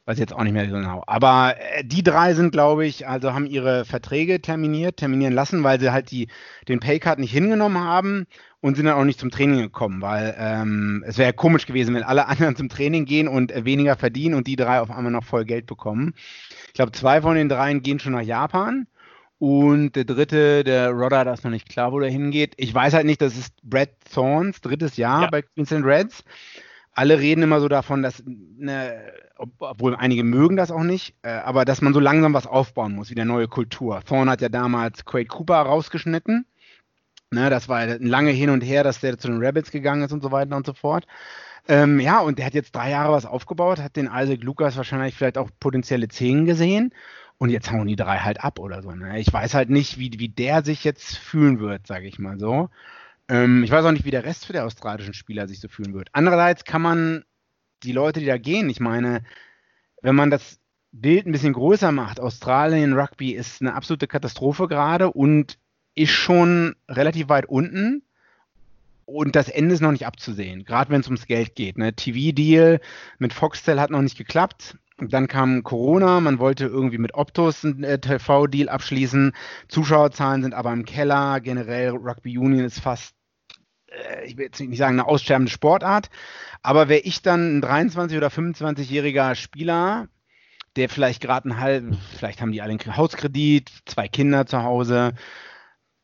[0.08, 1.04] Weiß jetzt auch nicht mehr genau.
[1.06, 5.82] Aber äh, die drei sind, glaube ich, also haben ihre Verträge terminiert, terminieren lassen, weil
[5.82, 6.30] sie halt die,
[6.69, 8.26] den Paycard nicht hingenommen haben
[8.62, 12.04] und sind dann auch nicht zum Training gekommen, weil ähm, es wäre komisch gewesen, wenn
[12.04, 15.26] alle anderen zum Training gehen und äh, weniger verdienen und die drei auf einmal noch
[15.26, 16.13] voll Geld bekommen.
[16.67, 18.88] Ich glaube, zwei von den dreien gehen schon nach Japan.
[19.39, 22.54] Und der dritte, der Rodder, da ist noch nicht klar, wo der hingeht.
[22.58, 25.30] Ich weiß halt nicht, das ist Brad Thorns drittes Jahr ja.
[25.30, 26.23] bei Queensland Reds.
[26.93, 29.00] Alle reden immer so davon, dass, ne,
[29.60, 33.12] obwohl einige mögen das auch nicht, äh, aber dass man so langsam was aufbauen muss,
[33.12, 34.02] wie der neue Kultur.
[34.04, 36.47] Thorn hat ja damals Quade Cooper rausgeschnitten
[37.30, 40.23] Ne, das war lange hin und her, dass der zu den Rabbits gegangen ist und
[40.23, 41.06] so weiter und so fort.
[41.67, 45.15] Ähm, ja, und der hat jetzt drei Jahre was aufgebaut, hat den Isaac Lukas wahrscheinlich
[45.15, 46.93] vielleicht auch potenzielle Zehn gesehen
[47.38, 48.91] und jetzt hauen die drei halt ab oder so.
[48.91, 49.19] Ne?
[49.19, 52.69] Ich weiß halt nicht, wie, wie der sich jetzt fühlen wird, sage ich mal so.
[53.30, 55.93] Ähm, ich weiß auch nicht, wie der Rest für der australischen Spieler sich so fühlen
[55.93, 56.10] wird.
[56.13, 57.23] Andererseits kann man
[57.84, 59.23] die Leute, die da gehen, ich meine,
[60.02, 60.60] wenn man das
[60.91, 65.60] Bild ein bisschen größer macht, Australien Rugby ist eine absolute Katastrophe gerade und
[65.93, 68.04] ist schon relativ weit unten
[69.06, 71.78] und das Ende ist noch nicht abzusehen, gerade wenn es ums Geld geht.
[71.78, 71.93] Ne?
[71.93, 72.82] TV-Deal
[73.19, 74.78] mit Foxtel hat noch nicht geklappt.
[74.99, 79.33] Dann kam Corona, man wollte irgendwie mit Optus einen äh, TV-Deal abschließen.
[79.67, 81.39] Zuschauerzahlen sind aber im Keller.
[81.39, 83.13] Generell Rugby Union ist fast,
[83.91, 86.10] äh, ich will jetzt nicht sagen, eine aussterbende Sportart.
[86.63, 90.07] Aber wäre ich dann ein 23- oder 25-jähriger Spieler,
[90.75, 95.13] der vielleicht gerade ein halb, vielleicht haben die alle einen Hauskredit, zwei Kinder zu Hause,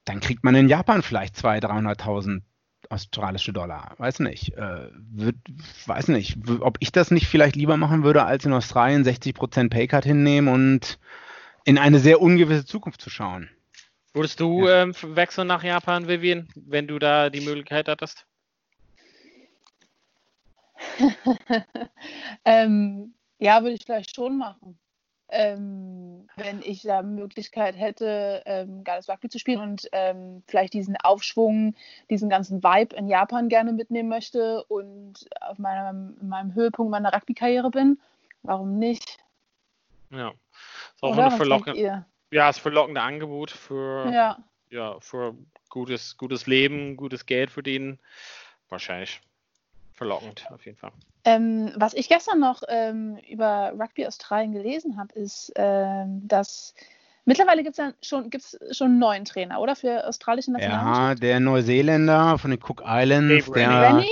[0.06, 2.42] dann kriegt man in Japan vielleicht 200.000, 300.000
[2.94, 3.96] australische Dollar.
[3.98, 4.56] Weiß nicht.
[4.56, 5.36] Äh, wird,
[5.86, 10.06] weiß nicht, ob ich das nicht vielleicht lieber machen würde, als in Australien 60% Paycard
[10.06, 11.00] hinnehmen und
[11.66, 13.50] in eine sehr ungewisse Zukunft zu schauen.
[14.14, 14.84] Würdest du ja.
[14.84, 18.26] ähm, wechseln nach Japan, Vivian, wenn du da die Möglichkeit hattest?
[22.46, 24.78] ähm, ja, würde ich vielleicht schon machen
[25.34, 30.96] ähm, wenn ich da Möglichkeit hätte, ähm, geiles Rugby zu spielen und ähm, vielleicht diesen
[30.98, 31.76] Aufschwung,
[32.10, 37.72] diesen ganzen Vibe in Japan gerne mitnehmen möchte und auf meinem, meinem Höhepunkt meiner Rugby-Karriere
[37.72, 38.00] bin,
[38.44, 39.18] warum nicht?
[40.12, 41.26] Ja, ist auch Oder?
[41.26, 44.38] eine verlockende, ja, ist verlockende Angebot für, ja.
[44.70, 45.36] Ja, für
[45.70, 48.00] gutes, gutes Leben, gutes Geld verdienen.
[48.70, 49.22] Wahrscheinlich
[49.94, 50.92] verlockend, auf jeden Fall.
[51.26, 56.74] Ähm, was ich gestern noch ähm, über Rugby Australien gelesen habe, ist, ähm, dass
[57.26, 59.76] mittlerweile gibt es ja schon, gibt's schon einen neuen Trainer, oder?
[59.76, 61.20] Für australische Nationalmannschaft?
[61.20, 64.10] Ja, der Neuseeländer von den Cook Islands, Dave der, Rennie?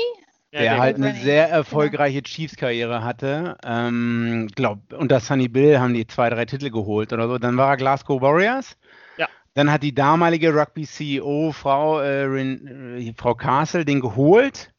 [0.54, 1.20] der ja, halt eine Rennie.
[1.20, 1.58] sehr genau.
[1.58, 2.24] erfolgreiche.
[2.24, 3.58] Chiefs-Karriere hatte.
[3.66, 7.38] Ähm, glaub, unter Sunny Bill haben die zwei, drei Titel geholt oder so.
[7.40, 8.78] Dann war er Glasgow Warriors.
[9.18, 9.28] Ja.
[9.54, 14.72] Dann hat die damalige Rugby-CEO, Frau, äh, äh, Frau Castle, den geholt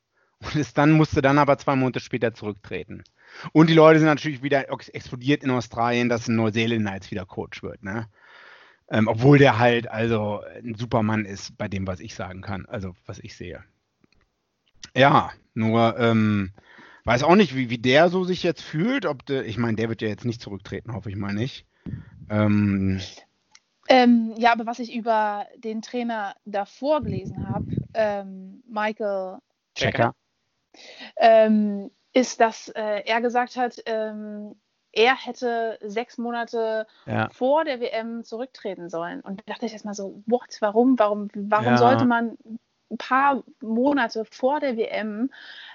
[0.45, 3.05] und ist dann musste dann aber zwei Monate später zurücktreten.
[3.53, 7.63] Und die Leute sind natürlich wieder explodiert in Australien, dass ein Neuseeländer jetzt wieder Coach
[7.63, 8.09] wird, ne?
[8.91, 12.95] Ähm, obwohl der halt also ein Supermann ist bei dem, was ich sagen kann, also
[13.07, 13.65] was ich sehe.
[14.95, 16.53] Ja, nur ähm,
[17.05, 19.07] weiß auch nicht, wie, wie der so sich jetzt fühlt.
[19.07, 21.65] Ob de, ich meine, der wird ja jetzt nicht zurücktreten, hoffe ich mal nicht.
[22.29, 23.01] Ähm,
[23.89, 29.39] ähm, ja, aber was ich über den Trainer davor gelesen habe, ähm, Michael
[29.75, 30.15] Checker,
[31.17, 34.55] ähm, ist, dass äh, er gesagt hat, ähm,
[34.93, 37.31] er hätte sechs Monate ja.
[37.31, 39.21] vor der WM zurücktreten sollen.
[39.23, 41.79] Und da dachte ich erstmal so, what, warum, warum, warum ja.
[41.79, 42.37] sollte man
[42.91, 45.31] ein paar Monate vor der WM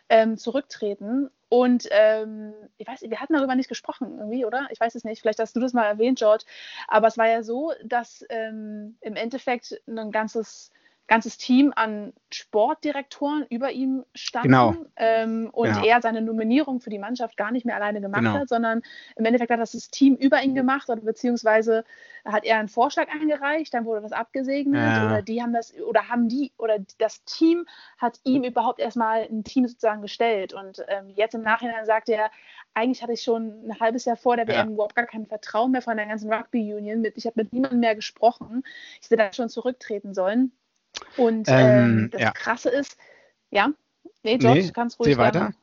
[0.10, 1.32] ähm, zurücktreten?
[1.50, 4.68] Und ähm, ich weiß, wir hatten darüber nicht gesprochen, irgendwie, oder?
[4.70, 5.22] Ich weiß es nicht.
[5.22, 6.44] Vielleicht hast du das mal erwähnt, George.
[6.88, 10.72] Aber es war ja so, dass ähm, im Endeffekt ein ganzes
[11.08, 14.76] ganzes Team an Sportdirektoren über ihm standen genau.
[14.98, 15.86] ähm, und genau.
[15.86, 18.34] er seine Nominierung für die Mannschaft gar nicht mehr alleine gemacht genau.
[18.34, 18.82] hat, sondern
[19.16, 21.86] im Endeffekt hat das das Team über ihn gemacht oder beziehungsweise
[22.26, 25.06] hat er einen Vorschlag eingereicht, dann wurde das abgesegnet ja.
[25.06, 27.66] oder die haben das oder haben die oder das Team
[27.98, 32.30] hat ihm überhaupt erstmal ein Team sozusagen gestellt und ähm, jetzt im Nachhinein sagt er,
[32.74, 34.74] eigentlich hatte ich schon ein halbes Jahr vor der WM ja.
[34.74, 37.80] überhaupt gar kein Vertrauen mehr von der ganzen Rugby Union, mit, ich habe mit niemandem
[37.80, 38.64] mehr gesprochen,
[39.02, 40.52] ich hätte da schon zurücktreten sollen.
[41.18, 42.32] Und ähm, ähm, das ja.
[42.32, 42.98] Krasse ist,
[43.50, 43.70] ja,
[44.24, 45.40] nee, George, nee, kannst ruhig weiter.
[45.40, 45.56] Sagen.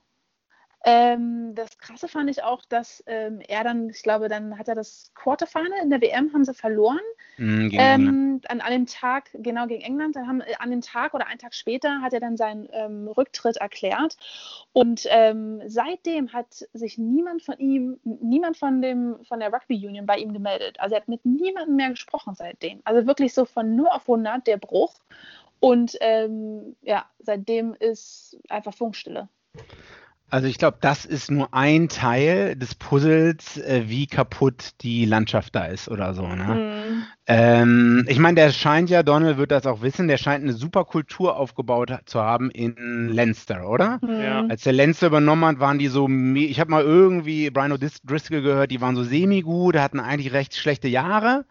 [0.87, 4.75] Ähm, das Krasse fand ich auch, dass ähm, er dann, ich glaube, dann hat er
[4.75, 7.01] das Quarterfinal in der WM, haben sie verloren.
[7.39, 11.15] Mm, ähm, an, an, dem Tag, genau gegen England, dann haben, äh, an dem Tag
[11.15, 14.19] oder einen Tag später hat er dann seinen ähm, Rücktritt erklärt.
[14.75, 20.05] Und ähm, seitdem hat sich niemand von ihm, niemand von, dem, von der Rugby Union
[20.05, 20.79] bei ihm gemeldet.
[20.81, 22.81] Also er hat mit niemandem mehr gesprochen seitdem.
[22.85, 25.01] Also wirklich so von 0 auf 100 der Bruch.
[25.61, 29.31] Und ähm, ja, seitdem ist einfach Funkstille.
[30.35, 35.55] Also ich glaube, das ist nur ein Teil des Puzzles, äh, wie kaputt die Landschaft
[35.55, 36.27] da ist oder so.
[36.27, 36.83] Ne?
[36.89, 37.03] Mhm.
[37.29, 40.87] Ähm, ich meine, der scheint ja, Donald wird das auch wissen, der scheint eine super
[40.87, 44.01] Kultur aufgebaut zu haben in Leinster, oder?
[44.03, 44.45] Ja.
[44.49, 48.73] Als der Leinster übernommen hat, waren die so, ich habe mal irgendwie Brian O'Driscoll gehört,
[48.73, 51.45] die waren so semi-gut, hatten eigentlich recht schlechte Jahre.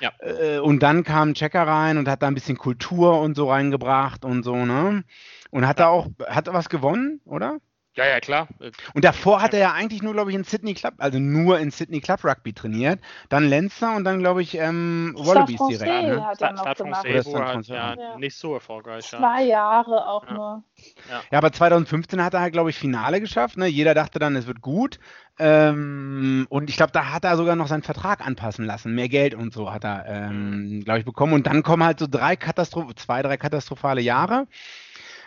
[0.00, 0.10] Ja.
[0.20, 4.24] Äh, und dann kam Checker rein und hat da ein bisschen Kultur und so reingebracht
[4.24, 5.04] und so, ne?
[5.50, 7.58] Und hat da auch, hat er was gewonnen, oder?
[7.94, 8.48] Ja, ja, klar.
[8.94, 11.70] Und davor hat er ja eigentlich nur, glaube ich, in Sydney Club, also nur in
[11.70, 13.00] Sydney Club Rugby trainiert.
[13.28, 16.08] Dann Leinster und dann, glaube ich, ähm, Wallabies direkt.
[16.08, 16.24] Ne?
[16.24, 17.06] Hat er noch gemacht.
[17.06, 19.04] Hat, ja, ja, nicht so erfolgreich.
[19.08, 20.32] Zwei Jahre auch ja.
[20.32, 20.64] nur.
[21.10, 21.22] Ja.
[21.30, 23.58] ja, aber 2015 hat er halt, glaube ich, Finale geschafft.
[23.58, 23.66] Ne?
[23.66, 24.98] Jeder dachte dann, es wird gut.
[25.38, 28.94] Ähm, und ich glaube, da hat er sogar noch seinen Vertrag anpassen lassen.
[28.94, 30.84] Mehr Geld und so hat er, ähm, mhm.
[30.84, 31.34] glaube ich, bekommen.
[31.34, 34.46] Und dann kommen halt so drei Katastroph zwei, drei katastrophale Jahre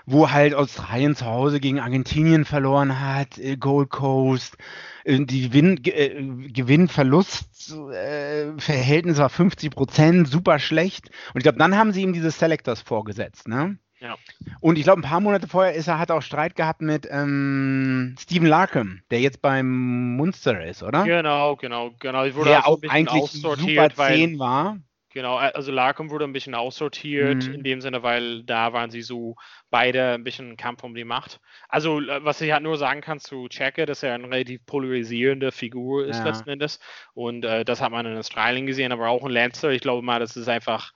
[0.06, 4.58] wo halt Australien zu Hause gegen Argentinien verloren hat, äh, Gold Coast,
[5.04, 11.10] äh, die Gewinn, äh, Gewinn-Verlust-Verhältnis war 50 Prozent, super schlecht.
[11.34, 13.78] Und ich glaube, dann haben sie ihm diese Selectors vorgesetzt, ne?
[14.00, 14.16] Ja.
[14.60, 17.08] Und ich glaube, ein paar Monate vorher ist er, hat er auch Streit gehabt mit
[17.10, 21.04] ähm, Stephen Larkham, der jetzt beim Munster ist, oder?
[21.06, 22.26] Genau, genau, genau.
[22.26, 24.78] Ich wurde der auch, auch eigentlich super 10 war.
[25.16, 27.54] Genau, also Larkham wurde ein bisschen aussortiert, mhm.
[27.54, 29.38] in dem Sinne, weil da waren sie so
[29.70, 31.40] beide ein bisschen Kampf um die Macht.
[31.70, 35.54] Also, äh, was ich halt nur sagen kann zu Checker, dass er eine relativ polarisierende
[35.54, 36.26] Figur ist ja.
[36.26, 36.82] letzten Endes.
[37.14, 39.70] Und äh, das hat man in Australien gesehen, aber auch in Lancer.
[39.70, 40.92] Ich glaube mal, das ist einfach,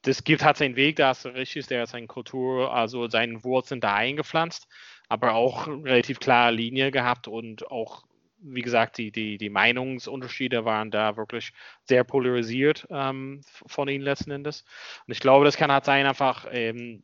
[0.00, 3.82] das gibt hat seinen Weg, da du richtig, der hat seine Kultur, also seinen Wurzeln
[3.82, 4.68] da eingepflanzt,
[5.10, 8.04] aber auch relativ klare Linie gehabt und auch
[8.42, 11.52] wie gesagt, die, die, die Meinungsunterschiede waren da wirklich
[11.84, 14.64] sehr polarisiert ähm, von ihnen letzten Endes.
[15.06, 17.02] Und ich glaube, das kann halt sein, einfach ähm,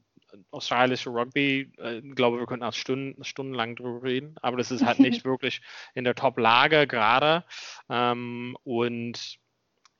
[0.50, 4.84] australische Rugby, äh, ich glaube, wir könnten auch Stunden, stundenlang drüber reden, aber das ist
[4.84, 5.60] halt nicht wirklich
[5.94, 7.44] in der Top-Lage gerade.
[7.88, 9.38] Ähm, und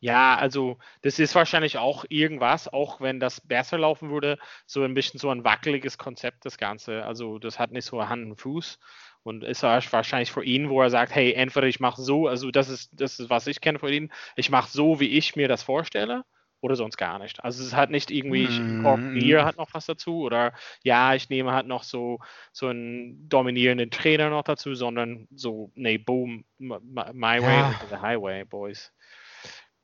[0.01, 4.95] ja, also das ist wahrscheinlich auch irgendwas, auch wenn das besser laufen würde, so ein
[4.95, 7.05] bisschen so ein wackeliges Konzept, das Ganze.
[7.05, 8.79] Also das hat nicht so Hand und Fuß
[9.27, 12.69] und ist wahrscheinlich für ihn, wo er sagt, hey, entweder ich mache so, also das
[12.69, 15.65] ist, das ist, was ich kenne von ihm, ich mache so, wie ich mir das
[15.65, 16.25] vorstelle,
[16.61, 17.43] oder sonst gar nicht.
[17.45, 19.19] Also es ist halt nicht irgendwie, mm -hmm.
[19.19, 20.53] Bier hat noch was dazu, oder
[20.85, 22.21] ja, ich nehme halt noch so,
[22.53, 26.79] so einen dominierenden Trainer noch dazu, sondern so, nee, boom, my,
[27.13, 27.75] my way ja.
[27.91, 28.93] the highway, boys.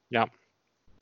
[0.09, 0.29] Ja.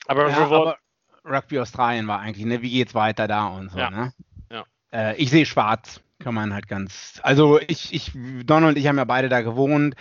[0.07, 0.79] Aber, ja, aber
[1.25, 3.91] Rugby Australien war eigentlich, ne, wie geht's weiter da und so, ja.
[3.91, 4.13] ne?
[4.51, 4.65] Ja.
[4.93, 7.21] Äh, ich sehe schwarz kann man halt ganz.
[7.23, 8.13] Also ich, ich,
[8.45, 9.95] Donald und ich haben ja beide da gewohnt.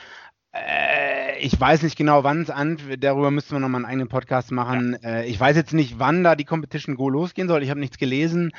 [0.54, 2.78] Äh, ich weiß nicht genau, wann es an.
[3.00, 4.98] Darüber müssten wir nochmal einen eigenen Podcast machen.
[5.02, 5.10] Ja.
[5.10, 7.64] Äh, ich weiß jetzt nicht, wann da die Competition Go losgehen soll.
[7.64, 8.52] Ich habe nichts gelesen.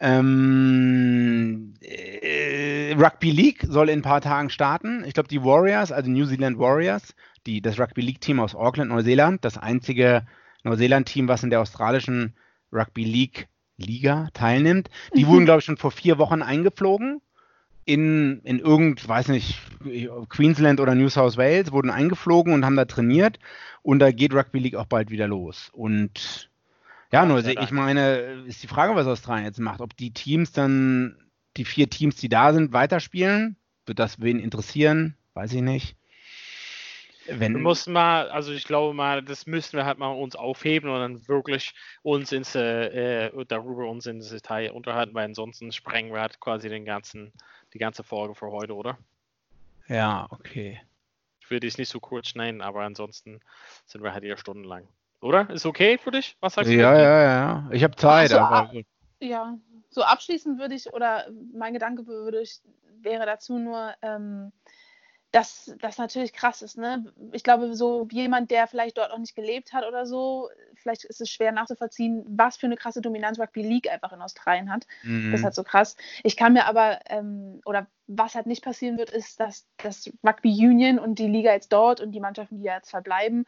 [0.00, 5.04] Ähm, äh, Rugby League soll in ein paar Tagen starten.
[5.04, 7.14] Ich glaube, die Warriors, also New Zealand Warriors,
[7.46, 10.24] die, das Rugby League Team aus Auckland, Neuseeland, das einzige
[10.64, 12.34] Neuseeland-Team, was in der australischen
[12.72, 13.48] Rugby League
[13.80, 14.88] Liga teilnimmt.
[15.14, 17.20] Die wurden, glaube ich, schon vor vier Wochen eingeflogen.
[17.84, 19.58] In, in irgend, weiß nicht,
[20.28, 23.38] Queensland oder New South Wales, wurden eingeflogen und haben da trainiert.
[23.82, 25.70] Und da geht Rugby League auch bald wieder los.
[25.72, 26.50] Und
[27.12, 29.80] ja, nur ich meine, ist die Frage, was Australien jetzt macht.
[29.80, 31.16] Ob die Teams dann,
[31.56, 33.56] die vier Teams, die da sind, weiterspielen?
[33.86, 35.16] Wird das wen interessieren?
[35.34, 35.96] Weiß ich nicht.
[37.32, 40.90] Wenn, wir mussten mal, also ich glaube mal, das müssen wir halt mal uns aufheben
[40.90, 46.12] und dann wirklich uns ins, äh, äh darüber uns ins Detail unterhalten, weil ansonsten sprengen
[46.12, 47.32] wir halt quasi den ganzen,
[47.72, 48.98] die ganze Folge für heute, oder?
[49.88, 50.80] Ja, okay.
[51.40, 53.40] Ich würde es nicht so kurz schneiden, aber ansonsten
[53.86, 54.88] sind wir halt hier stundenlang.
[55.20, 55.50] Oder?
[55.50, 56.36] Ist okay für dich?
[56.40, 56.74] Was sagst du?
[56.74, 57.68] Ja, ja, ja.
[57.72, 58.72] Ich habe Zeit, so, aber.
[59.20, 59.58] Ja,
[59.90, 62.60] so abschließend würde ich, oder mein Gedanke würde ich,
[63.02, 64.52] wäre dazu nur, ähm,
[65.32, 66.76] dass das natürlich krass ist.
[66.76, 67.12] Ne?
[67.32, 71.20] Ich glaube, so jemand, der vielleicht dort auch nicht gelebt hat oder so, vielleicht ist
[71.20, 74.86] es schwer nachzuvollziehen, was für eine krasse Dominanz Rugby League einfach in Australien hat.
[75.02, 75.30] Mhm.
[75.30, 75.96] Das ist halt so krass.
[76.24, 80.50] Ich kann mir aber, ähm, oder was halt nicht passieren wird, ist, dass das Rugby
[80.66, 83.46] Union und die Liga jetzt dort und die Mannschaften, die jetzt verbleiben,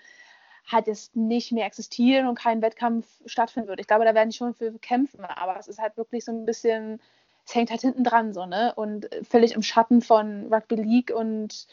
[0.70, 3.80] halt jetzt nicht mehr existieren und kein Wettkampf stattfinden wird.
[3.80, 6.46] Ich glaube, da werden die schon für kämpfen, aber es ist halt wirklich so ein
[6.46, 7.00] bisschen
[7.46, 8.72] es hängt halt hinten dran so, ne?
[8.74, 11.66] Und völlig im Schatten von Rugby League und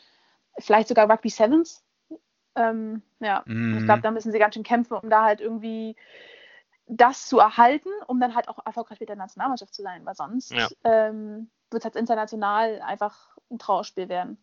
[0.58, 1.84] vielleicht sogar Rugby Sevens.
[2.56, 3.78] Ähm, ja, mm.
[3.78, 5.96] ich glaube, da müssen sie ganz schön kämpfen, um da halt irgendwie
[6.88, 10.52] das zu erhalten, um dann halt auch erfolgreich mit der Nationalmannschaft zu sein, weil sonst
[10.52, 10.68] ja.
[10.84, 14.38] ähm, wird es halt international einfach ein Trauerspiel werden.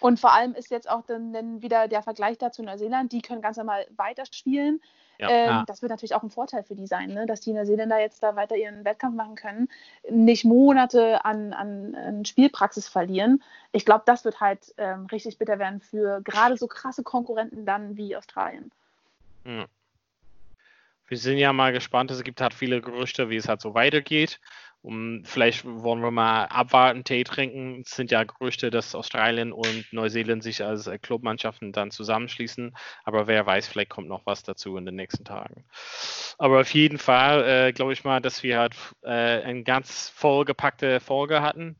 [0.00, 3.12] Und vor allem ist jetzt auch dann, wieder der Vergleich da zu Neuseeland.
[3.12, 4.80] Die können ganz normal weiterspielen.
[5.18, 5.28] Ja.
[5.30, 5.64] ähm, Ja.
[5.66, 7.26] Das wird natürlich auch ein Vorteil für die sein, ne?
[7.26, 9.68] dass die Neuseeländer jetzt da weiter ihren Wettkampf machen können,
[10.08, 13.42] nicht Monate an, an, an Spielpraxis verlieren.
[13.72, 17.96] Ich glaube, das wird halt ähm, richtig bitter werden für gerade so krasse Konkurrenten dann
[17.96, 18.70] wie Australien.
[19.44, 19.66] Ja.
[21.08, 22.10] Wir sind ja mal gespannt.
[22.10, 24.40] Es gibt halt viele Gerüchte, wie es halt so weitergeht.
[24.80, 27.82] Um, vielleicht wollen wir mal abwarten, Tee trinken.
[27.84, 32.74] Es sind ja Gerüchte, dass Australien und Neuseeland sich als äh, Clubmannschaften dann zusammenschließen.
[33.02, 35.64] Aber wer weiß, vielleicht kommt noch was dazu in den nächsten Tagen.
[36.38, 41.00] Aber auf jeden Fall äh, glaube ich mal, dass wir halt äh, eine ganz vollgepackte
[41.00, 41.76] Folge hatten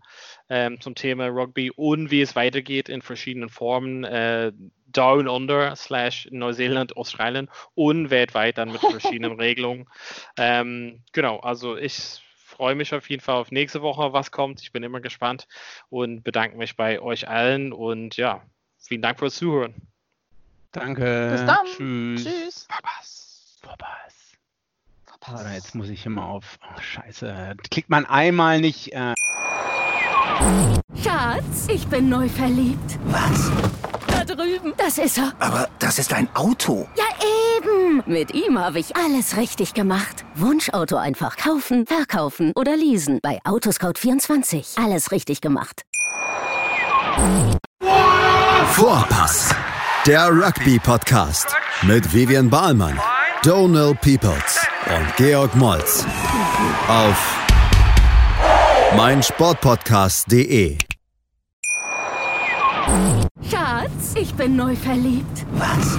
[0.48, 4.04] ähm, zum Thema Rugby und wie es weitergeht in verschiedenen Formen.
[4.04, 4.52] Äh,
[4.90, 9.86] Down Under slash Neuseeland, Australien und weltweit dann mit verschiedenen Regelungen.
[10.36, 12.22] Ähm, genau, also ich
[12.58, 14.60] freue mich auf jeden Fall auf nächste Woche, was kommt.
[14.60, 15.46] Ich bin immer gespannt
[15.90, 18.42] und bedanke mich bei euch allen und ja,
[18.78, 19.74] vielen Dank fürs Zuhören.
[20.72, 21.28] Danke.
[21.30, 21.64] Bis dann.
[21.64, 22.24] Tschüss.
[22.24, 22.66] Tschüss.
[22.68, 23.58] Verpass.
[23.62, 24.32] Verpass.
[25.28, 26.58] Warte, jetzt muss ich immer auf.
[26.62, 27.54] Oh, scheiße.
[27.70, 28.92] Klickt man einmal nicht.
[28.92, 29.14] Äh,
[31.02, 32.98] Schatz, ich bin neu verliebt.
[33.04, 33.52] Was?
[34.08, 34.72] Da drüben.
[34.76, 35.32] Das ist er.
[35.38, 36.88] Aber das ist ein Auto.
[36.96, 37.04] Ja,
[37.56, 37.77] eben.
[38.06, 40.24] Mit ihm habe ich alles richtig gemacht.
[40.34, 43.18] Wunschauto einfach kaufen, verkaufen oder leasen.
[43.22, 44.82] Bei Autoscout24.
[44.82, 45.82] Alles richtig gemacht.
[48.72, 49.54] Vorpass,
[50.06, 52.98] der Rugby-Podcast mit Vivian Bahlmann,
[53.42, 56.04] Donal Peoples und Georg Moltz
[56.88, 57.36] auf
[58.96, 60.78] meinsportpodcast.de.
[63.50, 65.44] Schatz, ich bin neu verliebt.
[65.52, 65.98] Was?